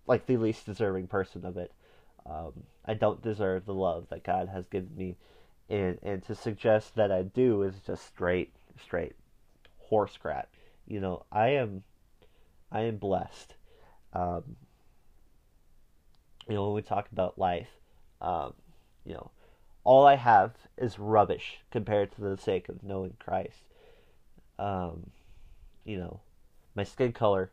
like 0.07 0.27
the 0.27 0.37
least 0.37 0.67
deserving 0.67 1.07
person 1.07 1.47
of 1.47 1.57
it 1.57 1.73
um, 2.27 2.53
I 2.85 2.93
don't 2.93 3.23
deserve 3.23 3.65
the 3.65 3.73
love 3.73 4.09
that 4.11 4.23
God 4.23 4.51
has 4.51 4.67
given 4.67 4.95
me 4.95 5.17
and 5.71 5.99
and 6.03 6.23
to 6.25 6.35
suggest 6.35 6.95
that 6.97 7.13
I 7.13 7.23
do 7.23 7.63
is 7.63 7.75
just 7.87 8.07
straight 8.07 8.53
straight 8.83 9.15
horse 9.79 10.17
crap. 10.17 10.49
You 10.87 11.01
know, 11.01 11.25
I 11.31 11.49
am 11.51 11.83
I 12.71 12.83
am 12.83 12.97
blessed. 12.97 13.55
Um, 14.13 14.57
you 16.49 16.55
know, 16.55 16.65
when 16.65 16.75
we 16.75 16.83
talk 16.83 17.09
about 17.13 17.39
life, 17.39 17.69
um, 18.21 18.55
you 19.05 19.15
know, 19.15 19.31
all 19.85 20.07
I 20.07 20.17
have 20.17 20.53
is 20.77 20.99
rubbish 20.99 21.59
compared 21.71 22.13
to 22.13 22.21
the 22.21 22.37
sake 22.37 22.69
of 22.69 22.83
knowing 22.83 23.15
Christ. 23.19 23.65
Um, 24.59 25.11
you 25.85 25.99
know, 25.99 26.21
my 26.75 26.85
skin 26.85 27.13
color 27.13 27.51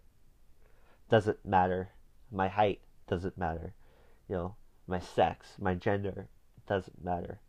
doesn't 1.10 1.46
matter. 1.46 1.90
My 2.32 2.48
height 2.48 2.82
doesn't 3.08 3.38
matter. 3.38 3.74
You 4.28 4.36
know, 4.36 4.56
my 4.88 5.00
sex, 5.00 5.56
my 5.60 5.76
gender 5.76 6.28
doesn't 6.68 7.04
matter 7.04 7.40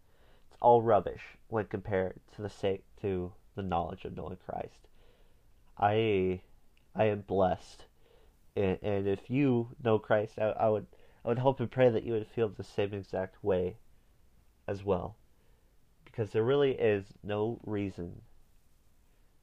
It's 0.49 0.59
all 0.61 0.83
rubbish 0.83 1.23
when 1.49 1.65
compared 1.67 2.21
to 2.35 2.43
the 2.43 2.51
sake 2.51 2.85
to 3.01 3.33
the 3.55 3.63
knowledge 3.63 4.05
of 4.05 4.17
knowing 4.17 4.37
Christ. 4.47 4.89
I 5.79 6.41
I 6.95 7.05
am 7.05 7.23
blessed, 7.23 7.85
and, 8.55 8.79
and 8.83 9.07
if 9.07 9.31
you 9.31 9.69
know 9.83 9.99
Christ, 9.99 10.39
I, 10.39 10.51
I 10.51 10.69
would 10.69 10.87
I 11.27 11.29
would 11.29 11.39
hope 11.41 11.61
and 11.61 11.71
pray 11.71 11.91
that 11.91 12.05
you 12.05 12.13
would 12.13 12.29
feel 12.29 12.49
the 12.49 12.65
same 12.65 12.95
exact 12.95 13.43
way 13.45 13.77
as 14.67 14.85
well, 14.85 15.17
because 16.05 16.31
there 16.31 16.43
really 16.43 16.73
is 16.73 17.05
no 17.23 17.61
reason 17.67 18.23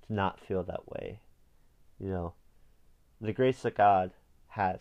to 0.07 0.13
not 0.13 0.39
feel 0.39 0.63
that 0.63 0.89
way. 0.89 1.19
You 1.99 2.09
know, 2.09 2.33
the 3.21 3.33
grace 3.33 3.61
that 3.61 3.75
God 3.75 4.11
has 4.47 4.79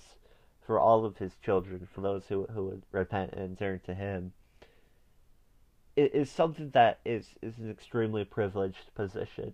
for 0.64 0.78
all 0.78 1.04
of 1.04 1.18
His 1.18 1.36
children, 1.44 1.86
for 1.92 2.00
those 2.00 2.28
who 2.28 2.46
who 2.54 2.66
would 2.66 2.82
repent 2.92 3.34
and 3.34 3.58
turn 3.58 3.80
to 3.80 3.94
Him 3.94 4.32
it 5.96 6.14
is 6.14 6.30
something 6.30 6.70
that 6.70 7.00
is 7.04 7.34
is 7.42 7.58
an 7.58 7.70
extremely 7.70 8.24
privileged 8.24 8.94
position, 8.94 9.52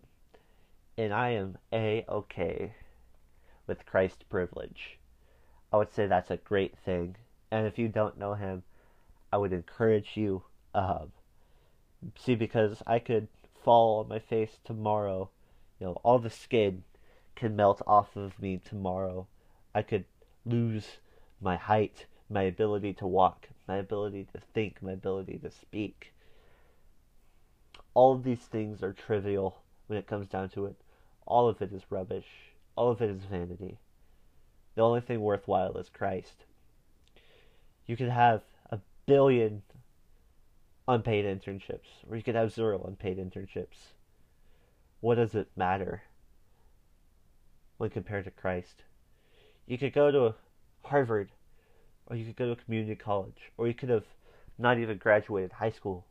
and 0.97 1.13
I 1.13 1.31
am 1.31 1.59
a 1.73 2.05
okay 2.09 2.75
with 3.67 3.87
Christ's 3.87 4.23
privilege. 4.23 4.99
I 5.73 5.79
would 5.79 5.93
say 5.93 6.07
that's 6.07 6.31
a 6.31 6.37
great 6.37 6.79
thing, 6.79 7.17
and 7.51 7.67
if 7.67 7.79
you 7.79 7.89
don't 7.89 8.19
know 8.19 8.35
Him, 8.35 8.63
I 9.33 9.39
would 9.39 9.53
encourage 9.53 10.13
you. 10.15 10.43
Um, 10.75 11.13
see, 12.19 12.35
because 12.35 12.83
I 12.87 12.99
could 12.99 13.29
fall 13.65 14.01
on 14.01 14.09
my 14.09 14.19
face 14.19 14.59
tomorrow, 14.65 15.31
you 15.81 15.87
know, 15.87 16.01
all 16.03 16.19
the 16.19 16.31
skin 16.31 16.85
can 17.35 17.57
melt 17.57 17.83
off 17.87 18.17
of 18.17 18.41
me 18.41 18.61
tomorrow. 18.65 19.27
I 19.75 19.83
could 19.83 20.05
lose 20.45 20.99
my 21.41 21.57
height, 21.57 22.07
my 22.29 22.43
ability 22.43 22.95
to 22.95 23.07
walk, 23.07 23.49
my 23.67 23.77
ability 23.77 24.27
to 24.33 24.41
think, 24.55 24.83
my 24.83 24.93
ability 24.93 25.39
to 25.39 25.51
speak 25.51 26.13
all 27.99 28.15
of 28.15 28.23
these 28.23 28.39
things 28.39 28.81
are 28.81 28.93
trivial 28.93 29.61
when 29.89 29.99
it 29.99 30.07
comes 30.07 30.29
down 30.29 30.49
to 30.51 30.67
it. 30.67 30.77
All 31.27 31.49
of 31.49 31.61
it 31.61 31.73
is 31.73 31.83
rubbish. 31.91 32.29
All 32.77 32.93
of 32.93 33.03
it 33.03 33.11
is 33.11 33.25
vanity. 33.25 33.79
The 34.77 34.83
only 34.83 35.01
thing 35.01 35.21
worthwhile 35.21 35.77
is 35.79 35.89
Christ. 35.89 36.45
You 37.89 37.97
could 37.97 38.11
have 38.11 38.43
a 38.71 38.79
billion 39.07 39.63
unpaid 40.87 41.25
internships, 41.25 41.89
or 42.09 42.17
you 42.17 42.23
could 42.23 42.35
have 42.35 42.53
zero 42.53 42.85
unpaid 42.87 43.19
internships. 43.19 43.95
What 45.01 45.15
does 45.15 45.35
it 45.35 45.49
matter 45.57 46.03
when 47.79 47.89
compared 47.89 48.27
to 48.27 48.31
Christ? 48.31 48.83
You 49.67 49.79
could 49.79 49.95
go 49.95 50.11
to 50.11 50.35
Harvard, 50.85 51.31
or 52.07 52.17
you 52.17 52.27
could 52.27 52.37
go 52.37 52.47
to 52.47 52.53
a 52.53 52.65
community 52.65 52.95
college, 52.95 53.53
or 53.57 53.67
you 53.67 53.75
could 53.75 53.89
have 53.89 54.07
not 54.59 54.79
even 54.79 54.99
graduated 54.99 55.53
high 55.53 55.71
school 55.71 56.05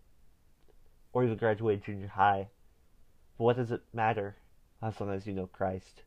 or 1.14 1.24
even 1.24 1.38
graduated 1.38 1.84
junior 1.84 2.08
high. 2.08 2.48
But 3.38 3.44
what 3.44 3.58
does 3.58 3.72
it 3.72 3.82
matter 3.94 4.36
as 4.82 5.00
long 5.00 5.12
as 5.12 5.28
you 5.28 5.34
know 5.34 5.48
Christ? 5.48 6.02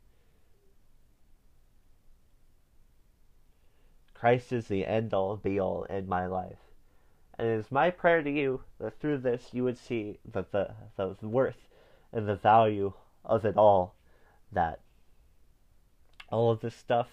Christ 4.20 4.52
is 4.52 4.68
the 4.68 4.87
end 4.87 5.14
all 5.14 5.37
be 5.37 5.59
all 5.59 5.85
in 5.85 6.06
my 6.06 6.26
life. 6.26 6.59
And 7.38 7.48
it 7.48 7.52
is 7.52 7.72
my 7.72 7.90
prayer 7.90 8.22
to 8.22 8.30
you 8.30 8.62
that 8.78 9.00
through 9.00 9.18
this 9.18 9.48
you 9.52 9.64
would 9.64 9.78
see 9.78 10.18
that 10.30 10.52
the, 10.52 10.74
the 10.96 11.16
worth 11.22 11.68
and 12.12 12.28
the 12.28 12.37
value 12.37 12.92
of 13.24 13.46
it 13.46 13.56
all. 13.56 13.94
That 14.52 14.80
all 16.30 16.50
of 16.50 16.61
this 16.61 16.74
stuff, 16.74 17.09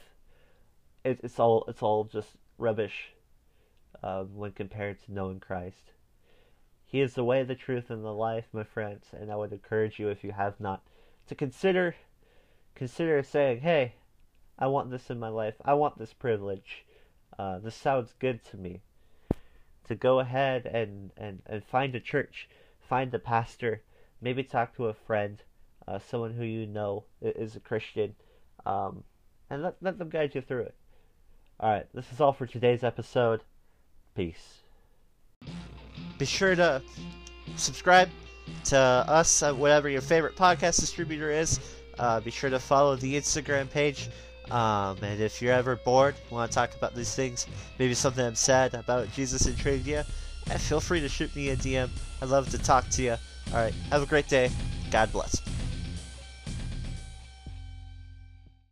it, 1.06 1.22
it's 1.24 1.40
all 1.40 1.64
it's 1.70 1.82
all 1.82 2.04
just 2.04 2.32
rubbish. 2.58 3.14
uh, 4.04 4.24
when 4.24 4.52
compared 4.52 5.00
to 5.04 5.14
knowing 5.14 5.40
Christ. 5.40 5.92
He 6.86 7.02
is 7.02 7.16
the 7.16 7.24
way, 7.24 7.44
the 7.44 7.56
truth, 7.56 7.90
and 7.90 8.04
the 8.04 8.14
life, 8.14 8.46
my 8.54 8.64
friends, 8.64 9.08
and 9.12 9.32
I 9.32 9.36
would 9.36 9.52
encourage 9.52 10.00
you, 10.00 10.10
if 10.10 10.24
you 10.24 10.32
have 10.32 10.60
not, 10.60 10.82
to 11.28 11.36
consider 11.36 11.96
consider 12.76 13.24
saying, 13.24 13.62
"Hey, 13.62 13.96
I 14.60 14.68
want 14.68 14.92
this 14.92 15.10
in 15.10 15.20
my 15.20 15.30
life. 15.30 15.56
I 15.66 15.74
want 15.74 15.98
this 15.98 16.14
privilege. 16.14 16.86
Uh, 17.38 17.60
this 17.60 17.76
sounds 17.76 18.14
good 18.20 18.44
to 18.46 18.58
me." 18.58 18.82
To 19.88 19.96
go 19.96 20.20
ahead 20.20 20.66
and, 20.66 21.12
and, 21.16 21.42
and 21.46 21.64
find 21.64 21.96
a 21.96 22.02
church, 22.02 22.50
find 22.90 23.14
a 23.14 23.20
pastor, 23.20 23.82
maybe 24.22 24.44
talk 24.44 24.76
to 24.76 24.88
a 24.88 24.94
friend, 24.94 25.42
uh, 25.88 26.00
someone 26.00 26.34
who 26.34 26.44
you 26.44 26.66
know 26.66 27.06
is 27.22 27.56
a 27.56 27.62
Christian, 27.62 28.14
um, 28.66 29.06
and 29.50 29.64
let, 29.64 29.76
let 29.82 29.98
them 29.98 30.10
guide 30.10 30.36
you 30.36 30.42
through 30.42 30.64
it. 30.64 30.76
Alright, 31.60 31.88
this 31.94 32.12
is 32.12 32.20
all 32.20 32.34
for 32.34 32.46
today's 32.46 32.84
episode. 32.84 33.42
Peace. 34.14 34.58
Be 36.18 36.26
sure 36.26 36.56
to 36.56 36.82
subscribe 37.56 38.10
to 38.66 38.78
us 38.78 39.42
at 39.42 39.56
whatever 39.56 39.88
your 39.88 40.02
favorite 40.02 40.36
podcast 40.36 40.82
distributor 40.82 41.32
is. 41.32 41.60
Uh, 41.98 42.20
be 42.20 42.32
sure 42.32 42.50
to 42.50 42.60
follow 42.60 42.96
the 42.96 43.16
Instagram 43.16 43.70
page. 43.70 44.10
Um, 44.52 44.98
and 45.02 45.20
if 45.22 45.42
you're 45.42 45.54
ever 45.54 45.76
bored, 45.76 46.16
want 46.30 46.52
to 46.52 46.56
talk 46.56 46.74
about 46.76 46.96
these 46.96 47.14
things, 47.14 47.48
maybe 47.80 47.94
something 47.94 48.26
I'm 48.26 48.36
sad 48.36 48.74
about 48.74 49.12
Jesus 49.14 49.46
intrigued 49.46 49.88
you, 49.88 50.04
eh, 50.50 50.58
feel 50.58 50.80
free 50.80 51.02
to 51.02 51.10
shoot 51.10 51.36
me 51.36 51.50
a 51.50 51.56
DM. 51.56 51.90
I'd 52.22 52.30
love 52.30 52.50
to 52.52 52.58
talk 52.58 52.88
to 52.92 53.04
you. 53.04 53.16
Alright, 53.50 53.74
have 53.92 54.04
a 54.04 54.06
great 54.06 54.28
day. 54.28 54.52
God 54.92 55.12
bless. 55.12 55.42